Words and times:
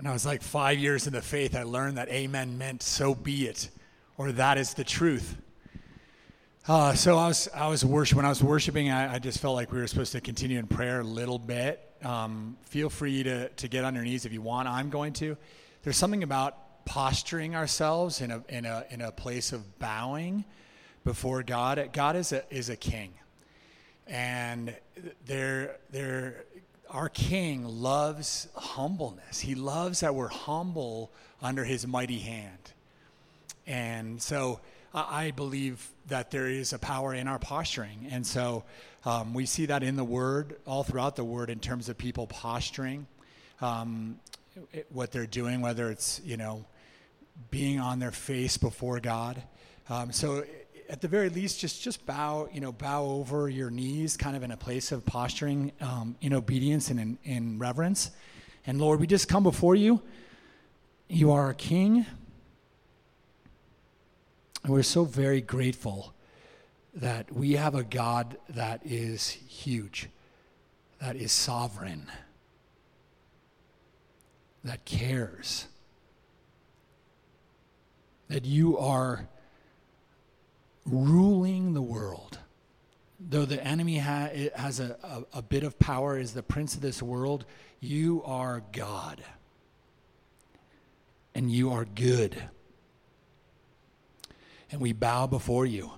And 0.00 0.08
I 0.08 0.14
was 0.14 0.24
like 0.24 0.40
five 0.40 0.78
years 0.78 1.06
in 1.06 1.12
the 1.12 1.20
faith, 1.20 1.54
I 1.54 1.62
learned 1.62 1.98
that 1.98 2.08
amen 2.08 2.56
meant 2.56 2.82
so 2.82 3.14
be 3.14 3.46
it, 3.46 3.68
or 4.16 4.32
that 4.32 4.56
is 4.56 4.72
the 4.72 4.82
truth. 4.82 5.36
Uh, 6.66 6.94
so 6.94 7.18
I 7.18 7.28
was, 7.28 7.50
I 7.54 7.68
was 7.68 7.84
worship 7.84 8.16
when 8.16 8.24
I 8.24 8.30
was 8.30 8.42
worshiping, 8.42 8.90
I, 8.90 9.16
I, 9.16 9.18
just 9.18 9.40
felt 9.40 9.56
like 9.56 9.70
we 9.70 9.78
were 9.78 9.86
supposed 9.86 10.12
to 10.12 10.22
continue 10.22 10.58
in 10.58 10.66
prayer 10.66 11.00
a 11.00 11.04
little 11.04 11.38
bit. 11.38 11.86
Um, 12.02 12.56
feel 12.62 12.88
free 12.88 13.22
to, 13.24 13.50
to 13.50 13.68
get 13.68 13.84
on 13.84 13.94
your 13.94 14.04
knees 14.04 14.24
if 14.24 14.32
you 14.32 14.40
want. 14.40 14.68
I'm 14.68 14.88
going 14.88 15.12
to. 15.14 15.36
There's 15.82 15.98
something 15.98 16.22
about 16.22 16.86
posturing 16.86 17.54
ourselves 17.54 18.22
in 18.22 18.30
a, 18.30 18.42
in 18.48 18.64
a, 18.64 18.86
in 18.88 19.02
a 19.02 19.12
place 19.12 19.52
of 19.52 19.78
bowing 19.78 20.46
before 21.04 21.42
God. 21.42 21.90
God 21.92 22.16
is 22.16 22.32
a, 22.32 22.42
is 22.48 22.70
a 22.70 22.76
king. 22.76 23.12
And 24.06 24.74
there, 25.26 25.76
there, 25.90 26.46
our 26.90 27.08
king 27.08 27.64
loves 27.64 28.48
humbleness. 28.54 29.40
He 29.40 29.54
loves 29.54 30.00
that 30.00 30.14
we're 30.14 30.28
humble 30.28 31.10
under 31.42 31.64
his 31.64 31.86
mighty 31.86 32.18
hand. 32.18 32.72
And 33.66 34.20
so 34.20 34.60
I 34.92 35.30
believe 35.30 35.88
that 36.08 36.30
there 36.30 36.48
is 36.48 36.72
a 36.72 36.78
power 36.78 37.14
in 37.14 37.28
our 37.28 37.38
posturing. 37.38 38.08
And 38.10 38.26
so 38.26 38.64
um, 39.04 39.32
we 39.34 39.46
see 39.46 39.66
that 39.66 39.82
in 39.82 39.96
the 39.96 40.04
word, 40.04 40.56
all 40.66 40.82
throughout 40.82 41.16
the 41.16 41.24
word, 41.24 41.48
in 41.48 41.60
terms 41.60 41.88
of 41.88 41.96
people 41.96 42.26
posturing, 42.26 43.06
um, 43.60 44.18
what 44.88 45.12
they're 45.12 45.26
doing, 45.26 45.60
whether 45.60 45.90
it's, 45.90 46.20
you 46.24 46.36
know, 46.36 46.64
being 47.50 47.78
on 47.78 48.00
their 48.00 48.10
face 48.10 48.56
before 48.56 48.98
God. 48.98 49.40
Um, 49.88 50.12
so 50.12 50.44
at 50.90 51.00
the 51.00 51.06
very 51.06 51.28
least, 51.28 51.60
just 51.60 51.82
just 51.82 52.04
bow, 52.04 52.48
you 52.52 52.60
know, 52.60 52.72
bow 52.72 53.04
over 53.04 53.48
your 53.48 53.70
knees, 53.70 54.16
kind 54.16 54.36
of 54.36 54.42
in 54.42 54.50
a 54.50 54.56
place 54.56 54.90
of 54.90 55.06
posturing, 55.06 55.70
um, 55.80 56.16
in 56.20 56.34
obedience 56.34 56.90
and 56.90 56.98
in, 56.98 57.18
in 57.22 57.58
reverence. 57.60 58.10
And 58.66 58.80
Lord, 58.80 58.98
we 58.98 59.06
just 59.06 59.28
come 59.28 59.44
before 59.44 59.76
you. 59.76 60.02
You 61.08 61.30
are 61.30 61.50
a 61.50 61.54
King, 61.54 62.04
and 64.64 64.72
we're 64.72 64.82
so 64.82 65.04
very 65.04 65.40
grateful 65.40 66.12
that 66.94 67.32
we 67.32 67.52
have 67.52 67.76
a 67.76 67.84
God 67.84 68.36
that 68.48 68.80
is 68.84 69.28
huge, 69.28 70.08
that 71.00 71.14
is 71.14 71.30
sovereign, 71.30 72.06
that 74.64 74.84
cares, 74.84 75.68
that 78.26 78.44
you 78.44 78.76
are 78.76 79.28
ruling 80.90 81.74
the 81.74 81.82
world. 81.82 82.38
Though 83.18 83.44
the 83.44 83.62
enemy 83.62 83.98
ha- 83.98 84.30
has 84.54 84.80
a, 84.80 84.96
a, 85.02 85.38
a 85.38 85.42
bit 85.42 85.62
of 85.62 85.78
power, 85.78 86.18
is 86.18 86.32
the 86.32 86.42
prince 86.42 86.74
of 86.74 86.80
this 86.80 87.02
world, 87.02 87.44
you 87.80 88.22
are 88.24 88.62
God. 88.72 89.22
And 91.34 91.50
you 91.50 91.70
are 91.72 91.84
good. 91.84 92.42
And 94.72 94.80
we 94.80 94.92
bow 94.92 95.26
before 95.26 95.66
you. 95.66 95.92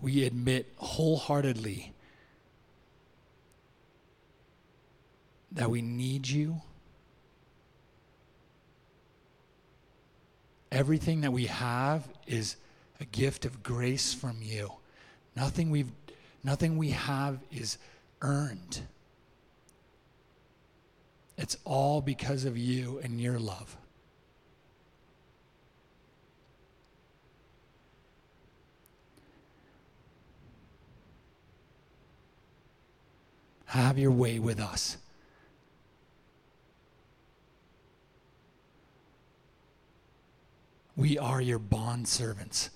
We 0.00 0.24
admit 0.24 0.72
wholeheartedly 0.76 1.94
that 5.52 5.70
we 5.70 5.82
need 5.82 6.28
you. 6.28 6.60
Everything 10.70 11.22
that 11.22 11.32
we 11.32 11.46
have 11.46 12.08
is 12.26 12.56
a 13.00 13.04
gift 13.06 13.44
of 13.44 13.62
grace 13.62 14.12
from 14.12 14.38
you. 14.42 14.72
Nothing 15.34 15.70
we've 15.70 15.90
nothing 16.44 16.76
we 16.76 16.90
have 16.90 17.38
is 17.50 17.78
earned. 18.20 18.82
It's 21.38 21.56
all 21.64 22.02
because 22.02 22.44
of 22.44 22.58
you 22.58 23.00
and 23.02 23.20
your 23.20 23.38
love. 23.38 23.76
Have 33.64 33.98
your 33.98 34.10
way 34.10 34.38
with 34.38 34.60
us. 34.60 34.98
We 40.96 41.16
are 41.16 41.40
your 41.40 41.60
bond 41.60 42.08
servants 42.08 42.68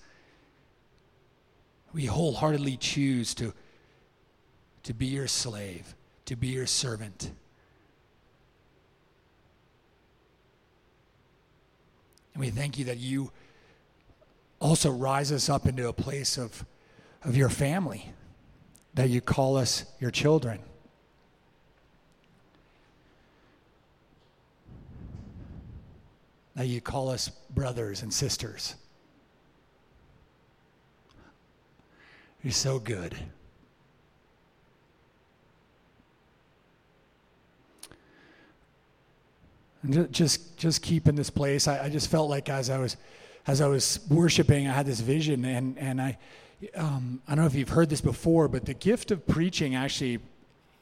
we 1.95 2.05
wholeheartedly 2.07 2.75
choose 2.75 3.33
to, 3.33 3.53
to 4.83 4.93
be 4.93 5.05
your 5.05 5.27
slave, 5.27 5.95
to 6.25 6.35
be 6.35 6.47
your 6.47 6.67
servant. 6.67 7.31
And 12.33 12.41
we 12.41 12.49
thank 12.49 12.77
you 12.77 12.83
that 12.83 12.97
you 12.97 13.31
also 14.59 14.91
rise 14.91 15.31
us 15.31 15.47
up 15.47 15.65
into 15.65 15.87
a 15.87 15.93
place 15.93 16.37
of, 16.37 16.65
of 17.23 17.37
your 17.37 17.47
family, 17.47 18.11
that 18.93 19.07
you 19.07 19.21
call 19.21 19.55
us 19.55 19.85
your 20.01 20.11
children. 20.11 20.59
That 26.57 26.67
you 26.67 26.81
call 26.81 27.07
us 27.07 27.29
brothers 27.29 28.01
and 28.01 28.13
sisters. 28.13 28.75
You're 32.45 32.51
so 32.51 32.77
good. 32.77 33.15
And 39.81 40.13
just 40.13 40.55
just 40.55 40.83
keep 40.83 41.07
in 41.07 41.15
this 41.15 41.31
place. 41.31 41.67
I, 41.67 41.85
I, 41.85 41.89
just 41.89 42.11
felt 42.11 42.29
like 42.29 42.47
as 42.47 42.69
I 42.69 42.77
was 42.77 42.97
as 43.47 43.61
I 43.61 43.67
was 43.67 43.99
worshiping, 44.11 44.67
I 44.67 44.73
had 44.73 44.85
this 44.85 44.99
vision, 44.99 45.43
and 45.43 45.75
and 45.79 45.99
I 45.99 46.19
um, 46.75 47.19
I 47.27 47.33
don't 47.33 47.45
know 47.45 47.47
if 47.47 47.55
you've 47.55 47.69
heard 47.69 47.89
this 47.89 48.01
before, 48.01 48.47
but 48.47 48.65
the 48.65 48.75
gift 48.75 49.09
of 49.09 49.25
preaching 49.25 49.73
actually 49.73 50.19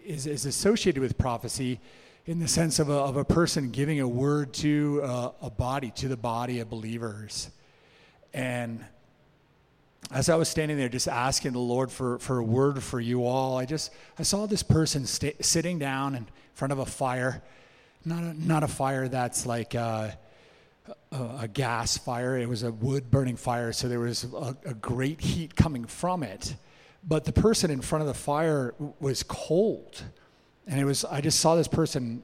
is 0.05 0.27
is 0.27 0.45
associated 0.45 0.99
with 0.99 1.17
prophecy, 1.17 1.79
in 2.25 2.39
the 2.39 2.47
sense 2.49 2.79
of 2.79 2.89
a 2.89 2.93
of 2.93 3.15
a 3.15 3.23
person 3.23 3.71
giving 3.71 4.01
a 4.01 4.07
word 4.07 4.53
to 4.55 4.99
a, 5.01 5.31
a 5.43 5.49
body 5.49 5.91
to 5.91 6.09
the 6.09 6.17
body 6.17 6.59
of 6.59 6.69
believers, 6.69 7.51
and 8.33 8.83
as 10.13 10.29
I 10.29 10.35
was 10.35 10.47
standing 10.47 10.77
there 10.77 10.89
just 10.89 11.07
asking 11.07 11.53
the 11.53 11.59
Lord 11.59 11.91
for, 11.91 12.19
for 12.19 12.37
a 12.37 12.43
word 12.43 12.83
for 12.83 12.99
you 12.99 13.25
all, 13.25 13.57
I 13.57 13.65
just 13.65 13.91
I 14.19 14.21
saw 14.21 14.45
this 14.45 14.61
person 14.61 15.07
st- 15.07 15.43
sitting 15.43 15.79
down 15.79 16.13
in 16.13 16.27
front 16.53 16.71
of 16.71 16.77
a 16.77 16.85
fire, 16.85 17.41
not 18.05 18.21
a, 18.21 18.33
not 18.47 18.61
a 18.61 18.67
fire 18.67 19.07
that's 19.07 19.47
like 19.47 19.73
a, 19.73 20.15
a, 21.11 21.29
a, 21.41 21.47
gas 21.47 21.97
fire. 21.97 22.37
It 22.37 22.47
was 22.47 22.61
a 22.61 22.71
wood 22.71 23.09
burning 23.09 23.37
fire, 23.37 23.73
so 23.73 23.89
there 23.89 23.99
was 23.99 24.23
a, 24.23 24.55
a 24.65 24.75
great 24.75 25.19
heat 25.19 25.55
coming 25.55 25.85
from 25.85 26.21
it. 26.21 26.55
But 27.03 27.25
the 27.25 27.33
person 27.33 27.71
in 27.71 27.81
front 27.81 28.03
of 28.03 28.07
the 28.07 28.13
fire 28.13 28.75
was 28.99 29.23
cold, 29.23 30.03
and 30.67 30.79
it 30.79 30.85
was 30.85 31.03
I 31.05 31.21
just 31.21 31.39
saw 31.39 31.55
this 31.55 31.67
person 31.67 32.23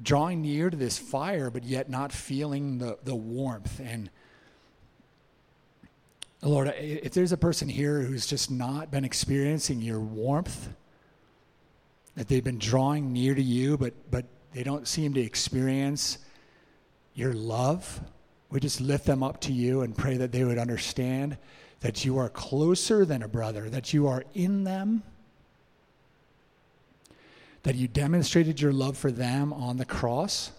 drawing 0.00 0.42
near 0.42 0.70
to 0.70 0.76
this 0.76 0.96
fire, 0.96 1.50
but 1.50 1.64
yet 1.64 1.90
not 1.90 2.12
feeling 2.12 2.78
the 2.78 2.98
the 3.02 3.16
warmth 3.16 3.80
and 3.80 4.10
Lord, 6.42 6.74
if 6.76 7.12
there's 7.14 7.30
a 7.30 7.36
person 7.36 7.68
here 7.68 8.00
who's 8.00 8.26
just 8.26 8.50
not 8.50 8.90
been 8.90 9.04
experiencing 9.04 9.80
your 9.80 10.00
warmth, 10.00 10.68
that 12.16 12.26
they've 12.26 12.42
been 12.42 12.58
drawing 12.58 13.12
near 13.12 13.34
to 13.34 13.42
you, 13.42 13.78
but, 13.78 13.94
but 14.10 14.26
they 14.52 14.64
don't 14.64 14.88
seem 14.88 15.14
to 15.14 15.20
experience 15.20 16.18
your 17.14 17.32
love, 17.32 18.00
we 18.50 18.58
just 18.58 18.80
lift 18.80 19.06
them 19.06 19.22
up 19.22 19.40
to 19.42 19.52
you 19.52 19.82
and 19.82 19.96
pray 19.96 20.16
that 20.16 20.32
they 20.32 20.44
would 20.44 20.58
understand 20.58 21.38
that 21.80 22.04
you 22.04 22.18
are 22.18 22.28
closer 22.28 23.04
than 23.04 23.22
a 23.22 23.28
brother, 23.28 23.70
that 23.70 23.92
you 23.92 24.08
are 24.08 24.24
in 24.34 24.64
them, 24.64 25.04
that 27.62 27.76
you 27.76 27.86
demonstrated 27.86 28.60
your 28.60 28.72
love 28.72 28.96
for 28.96 29.12
them 29.12 29.52
on 29.52 29.76
the 29.76 29.84
cross. 29.84 30.50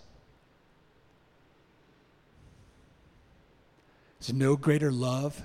There's 4.19 4.33
no 4.33 4.55
greater 4.55 4.91
love 4.91 5.41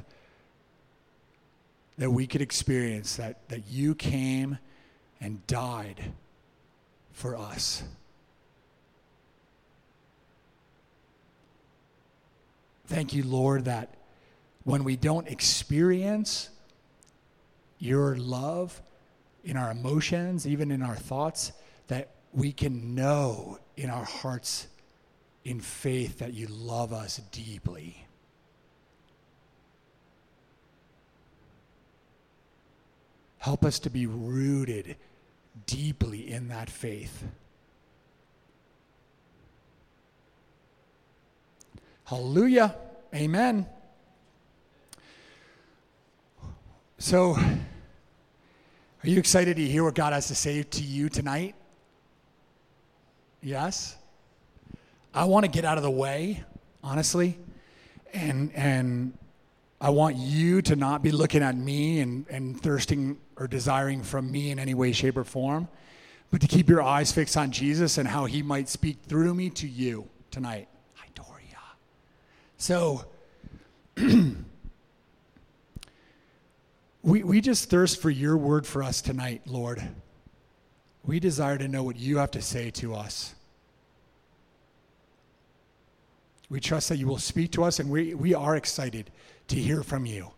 that 1.98 2.10
we 2.10 2.26
could 2.26 2.40
experience 2.40 3.16
that, 3.16 3.48
that 3.48 3.66
you 3.68 3.94
came 3.94 4.58
and 5.20 5.44
died 5.46 6.12
for 7.12 7.36
us. 7.36 7.82
Thank 12.86 13.12
you, 13.12 13.24
Lord, 13.24 13.66
that 13.66 13.94
when 14.64 14.84
we 14.84 14.96
don't 14.96 15.26
experience 15.28 16.48
your 17.78 18.16
love 18.16 18.80
in 19.44 19.56
our 19.56 19.70
emotions, 19.70 20.46
even 20.46 20.70
in 20.70 20.82
our 20.82 20.96
thoughts, 20.96 21.52
that 21.88 22.10
we 22.32 22.52
can 22.52 22.94
know 22.94 23.58
in 23.76 23.90
our 23.90 24.04
hearts 24.04 24.68
in 25.44 25.60
faith 25.60 26.18
that 26.18 26.32
you 26.32 26.46
love 26.46 26.92
us 26.92 27.20
deeply. 27.32 28.07
Help 33.48 33.64
us 33.64 33.78
to 33.78 33.88
be 33.88 34.04
rooted 34.04 34.94
deeply 35.64 36.30
in 36.30 36.48
that 36.48 36.68
faith. 36.68 37.24
Hallelujah. 42.04 42.76
Amen. 43.14 43.64
So, 46.98 47.36
are 47.36 47.48
you 49.04 49.18
excited 49.18 49.56
to 49.56 49.64
hear 49.64 49.82
what 49.82 49.94
God 49.94 50.12
has 50.12 50.28
to 50.28 50.34
say 50.34 50.62
to 50.62 50.82
you 50.82 51.08
tonight? 51.08 51.54
Yes? 53.40 53.96
I 55.14 55.24
want 55.24 55.46
to 55.46 55.50
get 55.50 55.64
out 55.64 55.78
of 55.78 55.82
the 55.82 55.90
way, 55.90 56.44
honestly. 56.84 57.38
And, 58.12 58.52
and 58.54 59.16
I 59.80 59.88
want 59.88 60.16
you 60.16 60.60
to 60.60 60.76
not 60.76 61.02
be 61.02 61.12
looking 61.12 61.42
at 61.42 61.56
me 61.56 62.00
and, 62.00 62.26
and 62.28 62.60
thirsting 62.60 63.16
or 63.38 63.46
desiring 63.46 64.02
from 64.02 64.30
me 64.30 64.50
in 64.50 64.58
any 64.58 64.74
way, 64.74 64.92
shape, 64.92 65.16
or 65.16 65.24
form, 65.24 65.68
but 66.30 66.40
to 66.40 66.46
keep 66.46 66.68
your 66.68 66.82
eyes 66.82 67.12
fixed 67.12 67.36
on 67.36 67.50
Jesus 67.50 67.98
and 67.98 68.08
how 68.08 68.24
he 68.26 68.42
might 68.42 68.68
speak 68.68 68.98
through 69.06 69.34
me 69.34 69.48
to 69.50 69.68
you 69.68 70.08
tonight. 70.30 70.68
Hi, 70.94 71.06
Doria. 71.14 71.58
So, 72.58 73.06
we, 77.02 77.22
we 77.22 77.40
just 77.40 77.70
thirst 77.70 78.02
for 78.02 78.10
your 78.10 78.36
word 78.36 78.66
for 78.66 78.82
us 78.82 79.00
tonight, 79.00 79.42
Lord. 79.46 79.82
We 81.04 81.20
desire 81.20 81.56
to 81.58 81.68
know 81.68 81.82
what 81.82 81.96
you 81.96 82.18
have 82.18 82.32
to 82.32 82.42
say 82.42 82.70
to 82.72 82.94
us. 82.94 83.34
We 86.50 86.60
trust 86.60 86.88
that 86.88 86.96
you 86.96 87.06
will 87.06 87.18
speak 87.18 87.52
to 87.52 87.64
us, 87.64 87.78
and 87.78 87.90
we, 87.90 88.14
we 88.14 88.34
are 88.34 88.56
excited 88.56 89.10
to 89.48 89.56
hear 89.56 89.82
from 89.82 90.06
you. 90.06 90.32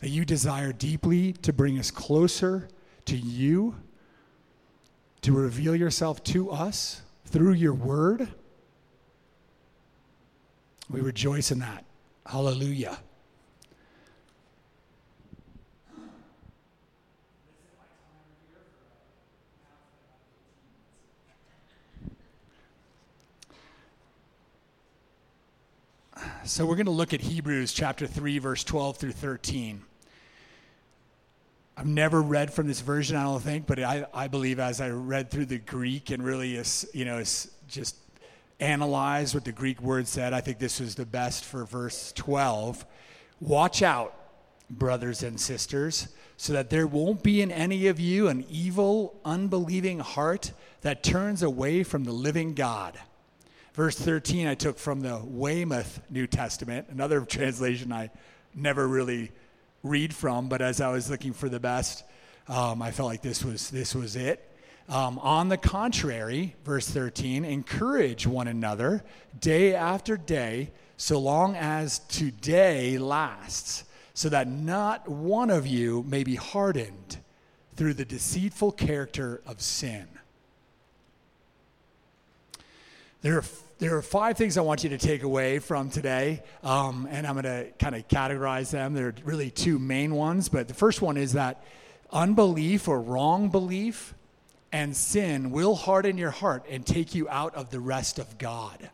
That 0.00 0.08
you 0.08 0.24
desire 0.24 0.72
deeply 0.72 1.34
to 1.34 1.52
bring 1.52 1.78
us 1.78 1.90
closer 1.90 2.68
to 3.04 3.16
you, 3.16 3.76
to 5.22 5.32
reveal 5.32 5.76
yourself 5.76 6.24
to 6.24 6.50
us 6.50 7.02
through 7.26 7.52
your 7.52 7.74
word. 7.74 8.28
We 10.88 11.00
rejoice 11.00 11.50
in 11.50 11.58
that. 11.60 11.84
Hallelujah. 12.26 12.98
So 26.44 26.66
we're 26.66 26.74
going 26.74 26.86
to 26.86 26.90
look 26.90 27.14
at 27.14 27.20
Hebrews 27.20 27.72
chapter 27.72 28.06
3, 28.08 28.38
verse 28.38 28.64
12 28.64 28.96
through 28.96 29.12
13. 29.12 29.82
I've 31.80 31.86
never 31.86 32.20
read 32.20 32.52
from 32.52 32.68
this 32.68 32.82
version, 32.82 33.16
I 33.16 33.22
don't 33.22 33.40
think, 33.40 33.66
but 33.66 33.80
I, 33.80 34.04
I 34.12 34.28
believe 34.28 34.60
as 34.60 34.82
I 34.82 34.90
read 34.90 35.30
through 35.30 35.46
the 35.46 35.56
Greek 35.56 36.10
and 36.10 36.22
really, 36.22 36.62
you 36.92 37.04
know, 37.06 37.22
just 37.68 37.96
analyzed 38.60 39.34
what 39.34 39.46
the 39.46 39.52
Greek 39.52 39.80
word 39.80 40.06
said, 40.06 40.34
I 40.34 40.42
think 40.42 40.58
this 40.58 40.78
was 40.78 40.94
the 40.94 41.06
best 41.06 41.42
for 41.42 41.64
verse 41.64 42.12
12. 42.12 42.84
Watch 43.40 43.80
out, 43.80 44.14
brothers 44.68 45.22
and 45.22 45.40
sisters, 45.40 46.08
so 46.36 46.52
that 46.52 46.68
there 46.68 46.86
won't 46.86 47.22
be 47.22 47.40
in 47.40 47.50
any 47.50 47.86
of 47.86 47.98
you 47.98 48.28
an 48.28 48.44
evil, 48.50 49.18
unbelieving 49.24 50.00
heart 50.00 50.52
that 50.82 51.02
turns 51.02 51.42
away 51.42 51.82
from 51.82 52.04
the 52.04 52.12
living 52.12 52.52
God 52.52 52.98
Verse 53.72 53.96
13, 53.96 54.48
I 54.48 54.54
took 54.56 54.78
from 54.78 55.00
the 55.00 55.22
Weymouth 55.24 56.02
New 56.10 56.26
Testament, 56.26 56.88
another 56.90 57.20
translation 57.24 57.92
I 57.92 58.10
never 58.54 58.86
really 58.86 59.30
read 59.82 60.14
from, 60.14 60.48
but 60.48 60.60
as 60.60 60.80
I 60.80 60.90
was 60.90 61.10
looking 61.10 61.32
for 61.32 61.48
the 61.48 61.60
best, 61.60 62.04
um, 62.48 62.82
I 62.82 62.90
felt 62.90 63.08
like 63.08 63.22
this 63.22 63.44
was, 63.44 63.70
this 63.70 63.94
was 63.94 64.16
it. 64.16 64.46
Um, 64.88 65.18
on 65.20 65.48
the 65.48 65.56
contrary, 65.56 66.56
verse 66.64 66.88
13, 66.88 67.44
encourage 67.44 68.26
one 68.26 68.48
another 68.48 69.04
day 69.38 69.74
after 69.74 70.16
day, 70.16 70.72
so 70.96 71.18
long 71.20 71.54
as 71.54 72.00
today 72.00 72.98
lasts, 72.98 73.84
so 74.14 74.28
that 74.28 74.48
not 74.48 75.08
one 75.08 75.48
of 75.48 75.66
you 75.66 76.04
may 76.08 76.24
be 76.24 76.34
hardened 76.34 77.18
through 77.76 77.94
the 77.94 78.04
deceitful 78.04 78.72
character 78.72 79.40
of 79.46 79.60
sin. 79.60 80.08
There 83.22 83.38
are, 83.38 83.44
there 83.80 83.96
are 83.96 84.02
five 84.02 84.36
things 84.36 84.58
I 84.58 84.60
want 84.60 84.84
you 84.84 84.90
to 84.90 84.98
take 84.98 85.22
away 85.22 85.58
from 85.58 85.88
today, 85.88 86.42
um, 86.62 87.08
and 87.10 87.26
I'm 87.26 87.32
going 87.32 87.44
to 87.44 87.70
kind 87.78 87.94
of 87.94 88.06
categorize 88.08 88.70
them. 88.70 88.92
There 88.92 89.08
are 89.08 89.14
really 89.24 89.50
two 89.50 89.78
main 89.78 90.14
ones, 90.14 90.50
but 90.50 90.68
the 90.68 90.74
first 90.74 91.00
one 91.00 91.16
is 91.16 91.32
that 91.32 91.64
unbelief 92.12 92.88
or 92.88 93.00
wrong 93.00 93.48
belief 93.48 94.12
and 94.70 94.94
sin 94.94 95.50
will 95.50 95.74
harden 95.74 96.18
your 96.18 96.30
heart 96.30 96.66
and 96.68 96.84
take 96.84 97.14
you 97.14 97.26
out 97.30 97.54
of 97.54 97.70
the 97.70 97.80
rest 97.80 98.18
of 98.18 98.36
God. 98.36 98.90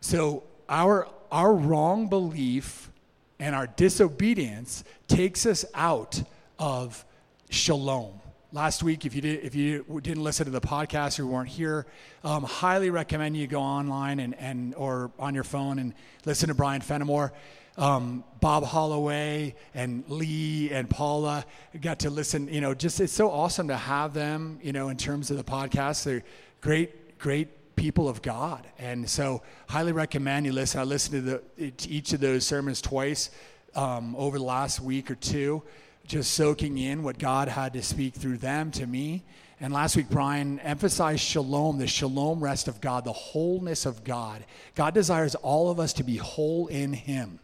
So, 0.00 0.44
our, 0.66 1.06
our 1.30 1.54
wrong 1.54 2.08
belief 2.08 2.90
and 3.38 3.54
our 3.54 3.66
disobedience 3.66 4.84
takes 5.06 5.44
us 5.44 5.66
out 5.74 6.22
of 6.58 7.04
shalom 7.50 8.20
last 8.52 8.82
week 8.82 9.06
if 9.06 9.14
you 9.14 9.20
did 9.20 9.44
if 9.44 9.54
you 9.54 9.84
didn't 10.02 10.24
listen 10.24 10.44
to 10.44 10.50
the 10.50 10.60
podcast 10.60 11.20
or 11.20 11.26
weren't 11.26 11.48
here 11.48 11.86
um, 12.24 12.42
highly 12.42 12.90
recommend 12.90 13.36
you 13.36 13.46
go 13.46 13.60
online 13.60 14.18
and, 14.18 14.34
and 14.36 14.74
or 14.74 15.10
on 15.18 15.34
your 15.34 15.44
phone 15.44 15.78
and 15.78 15.94
listen 16.24 16.48
to 16.48 16.54
brian 16.54 16.80
fenimore. 16.80 17.32
Um, 17.76 18.24
bob 18.40 18.64
holloway 18.64 19.54
and 19.74 20.04
lee 20.08 20.70
and 20.70 20.90
paula 20.90 21.46
got 21.80 22.00
to 22.00 22.10
listen 22.10 22.48
you 22.48 22.60
know 22.60 22.74
just 22.74 23.00
it's 23.00 23.12
so 23.12 23.30
awesome 23.30 23.68
to 23.68 23.76
have 23.76 24.12
them 24.12 24.58
you 24.62 24.72
know 24.72 24.88
in 24.88 24.96
terms 24.96 25.30
of 25.30 25.36
the 25.36 25.44
podcast. 25.44 26.04
They're 26.04 26.24
great 26.60 27.18
great 27.18 27.76
people 27.76 28.10
of 28.10 28.20
god. 28.20 28.66
And 28.78 29.08
so 29.08 29.42
highly 29.66 29.92
recommend 29.92 30.44
you 30.44 30.52
listen. 30.52 30.80
I 30.80 30.84
listened 30.84 31.24
to, 31.24 31.42
the, 31.56 31.70
to 31.70 31.88
each 31.88 32.12
of 32.12 32.20
those 32.20 32.46
sermons 32.46 32.82
twice 32.82 33.30
um, 33.74 34.14
over 34.16 34.36
the 34.36 34.44
last 34.44 34.80
week 34.80 35.10
or 35.10 35.14
two 35.14 35.62
just 36.06 36.34
soaking 36.34 36.78
in 36.78 37.02
what 37.02 37.18
God 37.18 37.48
had 37.48 37.72
to 37.74 37.82
speak 37.82 38.14
through 38.14 38.38
them 38.38 38.70
to 38.72 38.86
me. 38.86 39.22
And 39.60 39.72
last 39.72 39.94
week, 39.94 40.08
Brian 40.08 40.58
emphasized 40.60 41.20
shalom, 41.20 41.78
the 41.78 41.86
shalom 41.86 42.42
rest 42.42 42.66
of 42.66 42.80
God, 42.80 43.04
the 43.04 43.12
wholeness 43.12 43.84
of 43.84 44.04
God. 44.04 44.44
God 44.74 44.94
desires 44.94 45.34
all 45.34 45.70
of 45.70 45.78
us 45.78 45.92
to 45.94 46.02
be 46.02 46.16
whole 46.16 46.66
in 46.68 46.94
Him. 46.94 47.38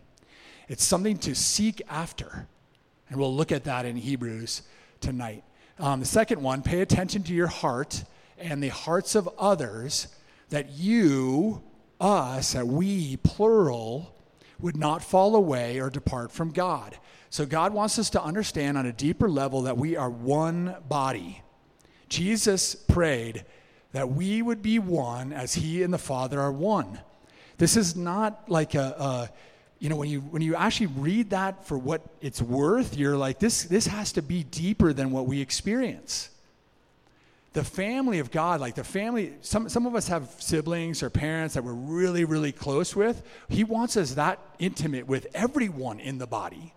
It's 0.69 0.83
something 0.83 1.19
to 1.19 1.35
seek 1.35 1.83
after. 1.89 2.49
And 3.09 3.21
we'll 3.21 3.35
look 3.35 3.53
at 3.53 3.65
that 3.65 3.85
in 3.85 3.97
Hebrews 3.97 4.63
tonight. 5.01 5.45
Um, 5.79 6.01
the 6.01 6.07
second 6.07 6.43
one, 6.43 6.63
pay 6.63 6.81
attention 6.81 7.23
to 7.25 7.35
your 7.35 7.47
heart 7.49 8.03
and 8.39 8.63
the 8.63 8.69
hearts 8.69 9.15
of 9.15 9.29
others, 9.39 10.09
that 10.49 10.71
you, 10.71 11.63
us, 12.01 12.53
that 12.53 12.67
we, 12.67 13.19
plural, 13.19 14.16
would 14.61 14.77
not 14.77 15.03
fall 15.03 15.37
away 15.37 15.81
or 15.81 15.91
depart 15.91 16.33
from 16.33 16.51
God. 16.51 16.97
So 17.31 17.45
God 17.45 17.75
wants 17.75 17.99
us 17.99 18.11
to 18.11 18.23
understand 18.23 18.79
on 18.79 18.87
a 18.87 18.93
deeper 18.93 19.29
level 19.29 19.63
that 19.63 19.77
we 19.77 19.97
are 19.97 20.11
one 20.11 20.77
body. 20.89 21.43
Jesus 22.09 22.75
prayed 22.75 23.45
that 23.93 24.11
we 24.11 24.43
would 24.43 24.63
be 24.63 24.79
one 24.79 25.33
as 25.33 25.55
he 25.55 25.83
and 25.83 25.93
the 25.93 25.99
Father 25.99 26.41
are 26.41 26.53
one. 26.53 27.01
This 27.59 27.77
is 27.77 27.97
not 27.97 28.49
like 28.49 28.75
a, 28.75 28.81
a 28.81 29.31
you 29.79 29.89
know 29.89 29.97
when 29.97 30.09
you 30.09 30.21
when 30.21 30.43
you 30.43 30.55
actually 30.55 30.87
read 30.87 31.31
that 31.31 31.67
for 31.67 31.77
what 31.77 32.03
it's 32.21 32.41
worth, 32.41 32.97
you're 32.97 33.17
like 33.17 33.39
this 33.39 33.65
this 33.65 33.87
has 33.87 34.13
to 34.13 34.23
be 34.23 34.45
deeper 34.45 34.93
than 34.93 35.11
what 35.11 35.27
we 35.27 35.41
experience 35.41 36.31
the 37.57 37.65
family 37.65 38.19
of 38.19 38.31
God, 38.31 38.61
like 38.61 38.75
the 38.75 38.85
family, 38.85 39.33
some, 39.41 39.71
some 39.71 39.87
of 39.87 39.95
us 39.95 40.09
have 40.09 40.29
siblings 40.39 41.03
or 41.03 41.09
parents 41.09 41.55
that 41.55 41.65
we're 41.65 41.73
really, 41.73 42.27
really 42.27 42.53
close 42.53 42.95
with. 42.95 43.23
He 43.49 43.65
wants 43.65 43.97
us 43.97 44.13
that 44.13 44.39
intimate 44.59 45.07
with 45.07 45.27
everyone 45.33 45.99
in 45.99 46.19
the 46.19 46.27
body. 46.27 46.75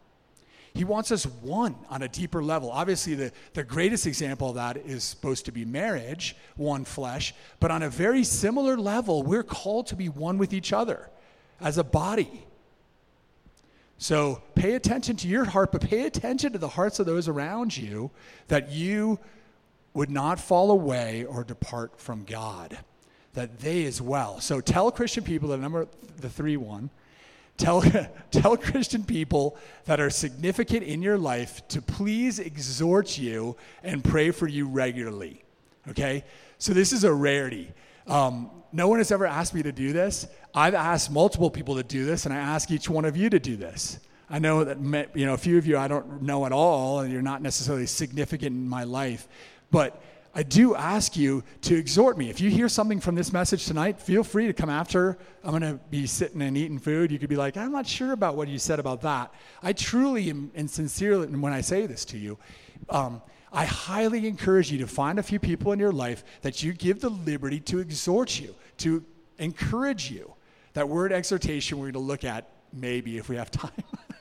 He 0.73 0.85
wants 0.85 1.11
us 1.11 1.25
one 1.25 1.75
on 1.89 2.01
a 2.01 2.07
deeper 2.07 2.41
level. 2.41 2.71
Obviously, 2.71 3.13
the, 3.13 3.33
the 3.55 3.63
greatest 3.65 4.07
example 4.07 4.51
of 4.51 4.55
that 4.55 4.77
is 4.77 5.03
supposed 5.03 5.43
to 5.47 5.51
be 5.51 5.65
marriage, 5.65 6.37
one 6.55 6.85
flesh. 6.85 7.33
But 7.59 7.71
on 7.71 7.83
a 7.83 7.89
very 7.89 8.23
similar 8.23 8.77
level, 8.77 9.21
we're 9.21 9.43
called 9.43 9.87
to 9.87 9.97
be 9.97 10.07
one 10.07 10.37
with 10.37 10.53
each 10.53 10.71
other 10.71 11.09
as 11.59 11.77
a 11.77 11.83
body. 11.83 12.47
So 13.97 14.41
pay 14.55 14.75
attention 14.75 15.17
to 15.17 15.27
your 15.27 15.43
heart, 15.43 15.73
but 15.73 15.81
pay 15.81 16.05
attention 16.05 16.53
to 16.53 16.57
the 16.57 16.69
hearts 16.69 16.99
of 16.99 17.05
those 17.05 17.27
around 17.27 17.75
you 17.75 18.11
that 18.47 18.71
you 18.71 19.19
would 19.99 20.09
not 20.09 20.39
fall 20.39 20.71
away 20.71 21.25
or 21.25 21.43
depart 21.43 21.99
from 21.99 22.23
God. 22.23 22.77
That 23.33 23.59
they 23.59 23.83
as 23.83 24.01
well. 24.01 24.39
So 24.39 24.61
tell 24.61 24.89
Christian 24.91 25.25
people, 25.25 25.49
the 25.49 25.57
number, 25.57 25.89
the 26.21 26.29
three 26.29 26.55
one, 26.55 26.89
Tell, 27.57 27.83
tell 28.31 28.55
Christian 28.55 29.03
people 29.03 29.57
that 29.83 29.99
are 29.99 30.09
significant 30.09 30.83
in 30.83 31.01
your 31.01 31.17
life 31.17 31.67
to 31.67 31.81
please 31.81 32.39
exhort 32.39 33.17
you 33.17 33.57
and 33.83 34.01
pray 34.01 34.31
for 34.31 34.47
you 34.47 34.69
regularly. 34.69 35.43
Okay? 35.89 36.23
So 36.59 36.73
this 36.73 36.93
is 36.93 37.03
a 37.03 37.13
rarity. 37.13 37.73
Um, 38.07 38.49
no 38.71 38.87
one 38.87 38.99
has 38.99 39.11
ever 39.11 39.27
asked 39.27 39.53
me 39.53 39.61
to 39.63 39.73
do 39.73 39.91
this. 39.91 40.25
I've 40.55 40.75
asked 40.75 41.11
multiple 41.11 41.51
people 41.51 41.75
to 41.75 41.83
do 41.83 42.05
this, 42.05 42.25
and 42.25 42.33
I 42.33 42.37
ask 42.37 42.71
each 42.71 42.89
one 42.89 43.03
of 43.03 43.17
you 43.17 43.29
to 43.29 43.39
do 43.39 43.57
this. 43.57 43.99
I 44.29 44.39
know 44.39 44.63
that 44.63 45.15
you 45.15 45.25
know 45.25 45.33
a 45.33 45.37
few 45.37 45.57
of 45.57 45.65
you 45.65 45.77
I 45.77 45.87
don't 45.87 46.21
know 46.21 46.45
at 46.45 46.51
all, 46.51 46.99
and 46.99 47.11
you're 47.11 47.21
not 47.21 47.41
necessarily 47.41 47.85
significant 47.85 48.55
in 48.55 48.69
my 48.69 48.83
life, 48.83 49.27
but 49.71 50.01
I 50.33 50.43
do 50.43 50.75
ask 50.75 51.17
you 51.17 51.43
to 51.61 51.75
exhort 51.75 52.17
me. 52.17 52.29
If 52.29 52.39
you 52.39 52.51
hear 52.51 52.69
something 52.69 52.99
from 52.99 53.15
this 53.15 53.33
message 53.33 53.65
tonight, 53.65 53.99
feel 53.99 54.23
free 54.23 54.45
to 54.45 54.53
come 54.53 54.69
after. 54.69 55.17
I'm 55.43 55.49
going 55.49 55.63
to 55.63 55.79
be 55.89 56.05
sitting 56.05 56.41
and 56.43 56.55
eating 56.55 56.77
food. 56.77 57.11
You 57.11 57.17
could 57.17 57.29
be 57.29 57.35
like, 57.35 57.57
I'm 57.57 57.71
not 57.71 57.87
sure 57.87 58.11
about 58.11 58.35
what 58.35 58.47
you 58.47 58.59
said 58.59 58.79
about 58.79 59.01
that. 59.01 59.33
I 59.63 59.73
truly 59.73 60.29
am, 60.29 60.51
and 60.53 60.69
sincerely, 60.69 61.27
when 61.27 61.51
I 61.51 61.61
say 61.61 61.87
this 61.87 62.05
to 62.05 62.17
you, 62.17 62.37
um, 62.89 63.23
I 63.51 63.65
highly 63.65 64.27
encourage 64.27 64.71
you 64.71 64.77
to 64.79 64.87
find 64.87 65.17
a 65.17 65.23
few 65.23 65.39
people 65.39 65.71
in 65.71 65.79
your 65.79 65.91
life 65.91 66.23
that 66.41 66.61
you 66.61 66.73
give 66.73 67.01
the 67.01 67.09
liberty 67.09 67.59
to 67.61 67.79
exhort 67.79 68.39
you, 68.39 68.53
to 68.77 69.03
encourage 69.39 70.11
you. 70.11 70.35
That 70.73 70.87
word 70.87 71.11
exhortation 71.11 71.79
we're 71.79 71.85
going 71.85 71.93
to 71.93 71.99
look 71.99 72.23
at 72.23 72.47
maybe 72.71 73.17
if 73.17 73.27
we 73.27 73.37
have 73.37 73.49
time. 73.49 73.71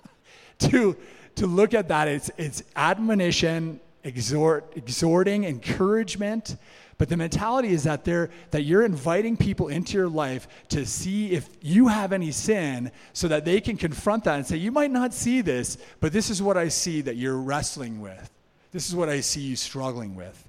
to, 0.58 0.96
to 1.36 1.46
look 1.46 1.74
at 1.74 1.88
that, 1.88 2.08
it's, 2.08 2.30
it's 2.36 2.62
admonition, 2.76 3.80
exhort, 4.04 4.72
exhorting, 4.76 5.44
encouragement. 5.44 6.56
But 6.98 7.08
the 7.08 7.16
mentality 7.16 7.68
is 7.68 7.84
that 7.84 8.04
they're, 8.04 8.28
that 8.50 8.62
you're 8.62 8.84
inviting 8.84 9.36
people 9.36 9.68
into 9.68 9.96
your 9.96 10.08
life 10.08 10.48
to 10.70 10.84
see 10.84 11.30
if 11.30 11.48
you 11.62 11.86
have 11.86 12.12
any 12.12 12.32
sin 12.32 12.90
so 13.12 13.28
that 13.28 13.44
they 13.44 13.60
can 13.60 13.76
confront 13.76 14.24
that 14.24 14.34
and 14.34 14.46
say, 14.46 14.56
You 14.56 14.72
might 14.72 14.90
not 14.90 15.14
see 15.14 15.40
this, 15.40 15.78
but 16.00 16.12
this 16.12 16.28
is 16.28 16.42
what 16.42 16.56
I 16.56 16.68
see 16.68 17.00
that 17.02 17.16
you're 17.16 17.38
wrestling 17.38 18.00
with. 18.00 18.30
This 18.72 18.88
is 18.88 18.96
what 18.96 19.08
I 19.08 19.20
see 19.20 19.42
you 19.42 19.54
struggling 19.54 20.16
with. 20.16 20.44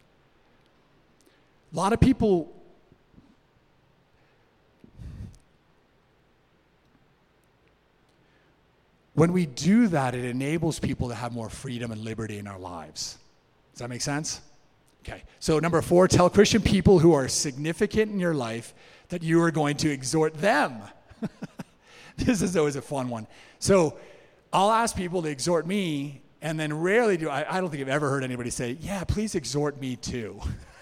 A 1.72 1.76
lot 1.76 1.94
of 1.94 2.00
people 2.00 2.52
When 9.20 9.34
we 9.34 9.48
do 9.48 9.90
that, 9.90 10.16
it 10.16 10.24
enables 10.24 10.80
people 10.80 11.10
to 11.10 11.14
have 11.14 11.34
more 11.34 11.50
freedom 11.50 11.92
and 11.92 12.06
liberty 12.06 12.38
in 12.38 12.48
our 12.48 12.58
lives. 12.58 13.18
Does 13.74 13.80
that 13.80 13.90
make 13.90 14.00
sense? 14.00 14.40
Okay. 15.04 15.24
So, 15.42 15.60
number 15.60 15.82
four, 15.82 16.08
tell 16.08 16.30
Christian 16.30 16.62
people 16.62 17.00
who 17.00 17.12
are 17.12 17.28
significant 17.28 18.14
in 18.14 18.18
your 18.22 18.34
life 18.34 18.74
that 19.10 19.22
you 19.22 19.42
are 19.42 19.52
going 19.52 19.76
to 19.76 19.92
exhort 19.92 20.36
them. 20.36 20.82
this 22.16 22.42
is 22.42 22.56
always 22.56 22.78
a 22.78 22.82
fun 22.82 23.10
one. 23.10 23.28
So, 23.60 23.98
I'll 24.54 24.72
ask 24.72 24.96
people 24.96 25.22
to 25.24 25.30
exhort 25.30 25.68
me, 25.68 26.22
and 26.42 26.58
then 26.58 26.72
rarely 26.74 27.18
do 27.18 27.28
I, 27.28 27.58
I 27.58 27.60
don't 27.60 27.70
think 27.70 27.82
I've 27.82 27.90
ever 27.90 28.10
heard 28.10 28.24
anybody 28.24 28.52
say, 28.52 28.78
Yeah, 28.80 29.04
please 29.04 29.36
exhort 29.36 29.82
me 29.82 29.98
too. 29.98 30.40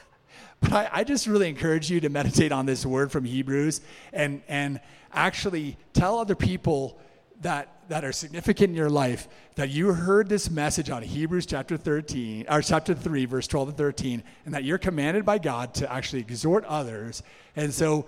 but 0.59 0.73
I, 0.73 0.89
I 0.93 1.03
just 1.03 1.25
really 1.25 1.49
encourage 1.49 1.89
you 1.89 1.99
to 2.01 2.09
meditate 2.09 2.51
on 2.51 2.67
this 2.67 2.85
word 2.85 3.11
from 3.11 3.25
Hebrews 3.25 3.81
and, 4.13 4.43
and 4.47 4.79
actually 5.11 5.75
tell 5.93 6.19
other 6.19 6.35
people 6.35 6.99
that 7.41 7.73
that 7.89 8.03
are 8.03 8.11
significant 8.11 8.71
in 8.71 8.75
your 8.75 8.89
life 8.89 9.27
that 9.55 9.69
you 9.69 9.93
heard 9.93 10.27
this 10.27 10.49
message 10.49 10.89
on 10.89 11.01
Hebrews 11.01 11.45
chapter 11.45 11.77
13 11.77 12.45
or 12.49 12.61
chapter 12.61 12.93
3 12.93 13.25
verse 13.25 13.47
12 13.47 13.69
and 13.69 13.77
13 13.77 14.23
and 14.45 14.53
that 14.53 14.63
you're 14.63 14.77
commanded 14.77 15.25
by 15.25 15.37
God 15.37 15.73
to 15.75 15.91
actually 15.91 16.21
exhort 16.21 16.65
others. 16.65 17.23
And 17.55 17.73
so 17.73 18.07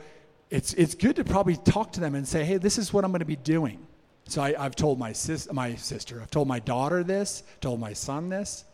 it's 0.50 0.74
it's 0.74 0.96
good 0.96 1.16
to 1.18 1.24
probably 1.24 1.56
talk 1.58 1.94
to 1.94 2.00
them 2.00 2.16
and 2.16 2.28
say 2.28 2.44
hey 2.44 2.58
this 2.58 2.78
is 2.78 2.92
what 2.92 3.04
I'm 3.04 3.12
going 3.12 3.20
to 3.20 3.26
be 3.26 3.36
doing. 3.36 3.86
So 4.28 4.42
I, 4.44 4.54
have 4.62 4.76
told 4.76 5.00
my 5.00 5.14
sis 5.14 5.52
my 5.52 5.76
sister 5.76 6.22
I've 6.22 6.32
told 6.32 6.48
my 6.48 6.60
daughter 6.60 7.04
this 7.04 7.44
told 7.62 7.80
my 7.80 7.94
son 7.94 8.30
this 8.30 8.66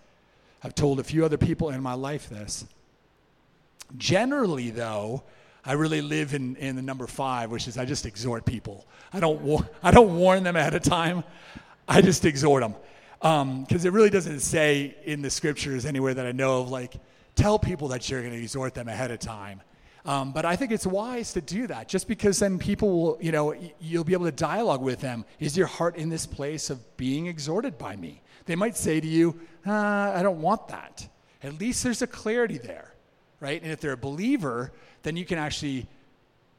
I've 0.64 0.76
told 0.76 1.00
a 1.00 1.04
few 1.04 1.24
other 1.26 1.38
people 1.38 1.70
in 1.70 1.82
my 1.82 1.94
life 1.94 2.30
this. 2.30 2.66
Generally 3.98 4.72
though 4.72 5.24
I 5.66 5.74
really 5.74 6.02
live 6.02 6.34
in, 6.34 6.56
in 6.58 6.76
the 6.76 6.82
number 6.82 7.08
five, 7.08 7.52
which 7.52 7.68
is 7.68 7.78
I 7.78 7.86
just 7.86 8.06
exhort 8.06 8.46
people. 8.46 8.86
I 9.12 9.20
don't, 9.20 9.66
I 9.82 9.92
don't 9.92 10.18
warn 10.18 10.44
them 10.44 10.56
ahead 10.56 10.76
of 10.76 10.84
time. 10.84 11.24
I 11.88 12.02
just 12.02 12.24
exhort 12.26 12.62
them. 12.62 12.76
Because 13.20 13.86
um, 13.86 13.88
it 13.88 13.92
really 13.94 14.10
doesn't 14.10 14.42
say 14.42 14.96
in 15.06 15.22
the 15.22 15.30
scriptures 15.30 15.86
anywhere 15.86 16.14
that 16.14 16.26
I 16.26 16.32
know 16.32 16.62
of, 16.62 16.70
like, 16.70 16.96
tell 17.36 17.58
people 17.58 17.88
that 17.90 18.10
you're 18.10 18.22
going 18.22 18.34
to 18.34 18.42
exhort 18.42 18.74
them 18.74 18.88
ahead 18.88 19.12
of 19.12 19.20
time. 19.20 19.62
Um, 20.06 20.34
but 20.34 20.46
I 20.46 20.56
think 20.56 20.72
it's 20.72 20.86
wise 20.86 21.34
to 21.34 21.42
do 21.42 21.66
that 21.68 21.88
just 21.88 22.08
because 22.08 22.38
then 22.38 22.60
people 22.60 23.02
will, 23.02 23.18
you 23.20 23.32
know, 23.32 23.56
you'll 23.80 24.04
be 24.04 24.14
able 24.14 24.26
to 24.26 24.32
dialogue 24.32 24.82
with 24.82 25.02
them. 25.02 25.26
Is 25.40 25.58
your 25.58 25.66
heart 25.66 25.96
in 25.96 26.10
this 26.10 26.28
place 26.28 26.70
of 26.70 26.98
being 26.98 27.26
exhorted 27.26 27.80
by 27.80 27.96
me? 27.96 28.22
They 28.46 28.56
might 28.56 28.78
say 28.78 29.00
to 29.02 29.08
you, 29.08 29.40
uh, 29.66 29.72
I 29.72 30.22
don't 30.22 30.42
want 30.42 30.68
that. 30.68 31.08
At 31.42 31.60
least 31.60 31.84
there's 31.84 32.04
a 32.04 32.08
clarity 32.08 32.60
there, 32.60 32.94
right? 33.40 33.62
And 33.62 33.72
if 33.72 33.80
they're 33.80 33.94
a 33.94 33.98
believer, 33.98 34.72
then 35.04 35.16
you 35.16 35.26
can 35.26 35.38
actually 35.38 35.88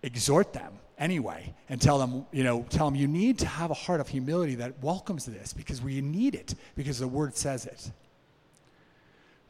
exhort 0.02 0.52
them 0.52 0.72
anyway 0.98 1.54
and 1.68 1.80
tell 1.80 1.98
them, 1.98 2.26
you 2.32 2.44
know, 2.44 2.64
tell 2.70 2.86
them 2.86 2.94
you 2.94 3.08
need 3.08 3.38
to 3.40 3.46
have 3.46 3.70
a 3.70 3.74
heart 3.74 4.00
of 4.00 4.08
humility 4.08 4.56
that 4.56 4.82
welcomes 4.82 5.24
this 5.24 5.52
because 5.52 5.82
we 5.82 6.00
need 6.00 6.34
it 6.34 6.54
because 6.74 6.98
the 6.98 7.08
word 7.08 7.36
says 7.36 7.66
it. 7.66 7.90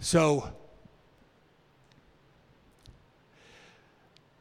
So, 0.00 0.52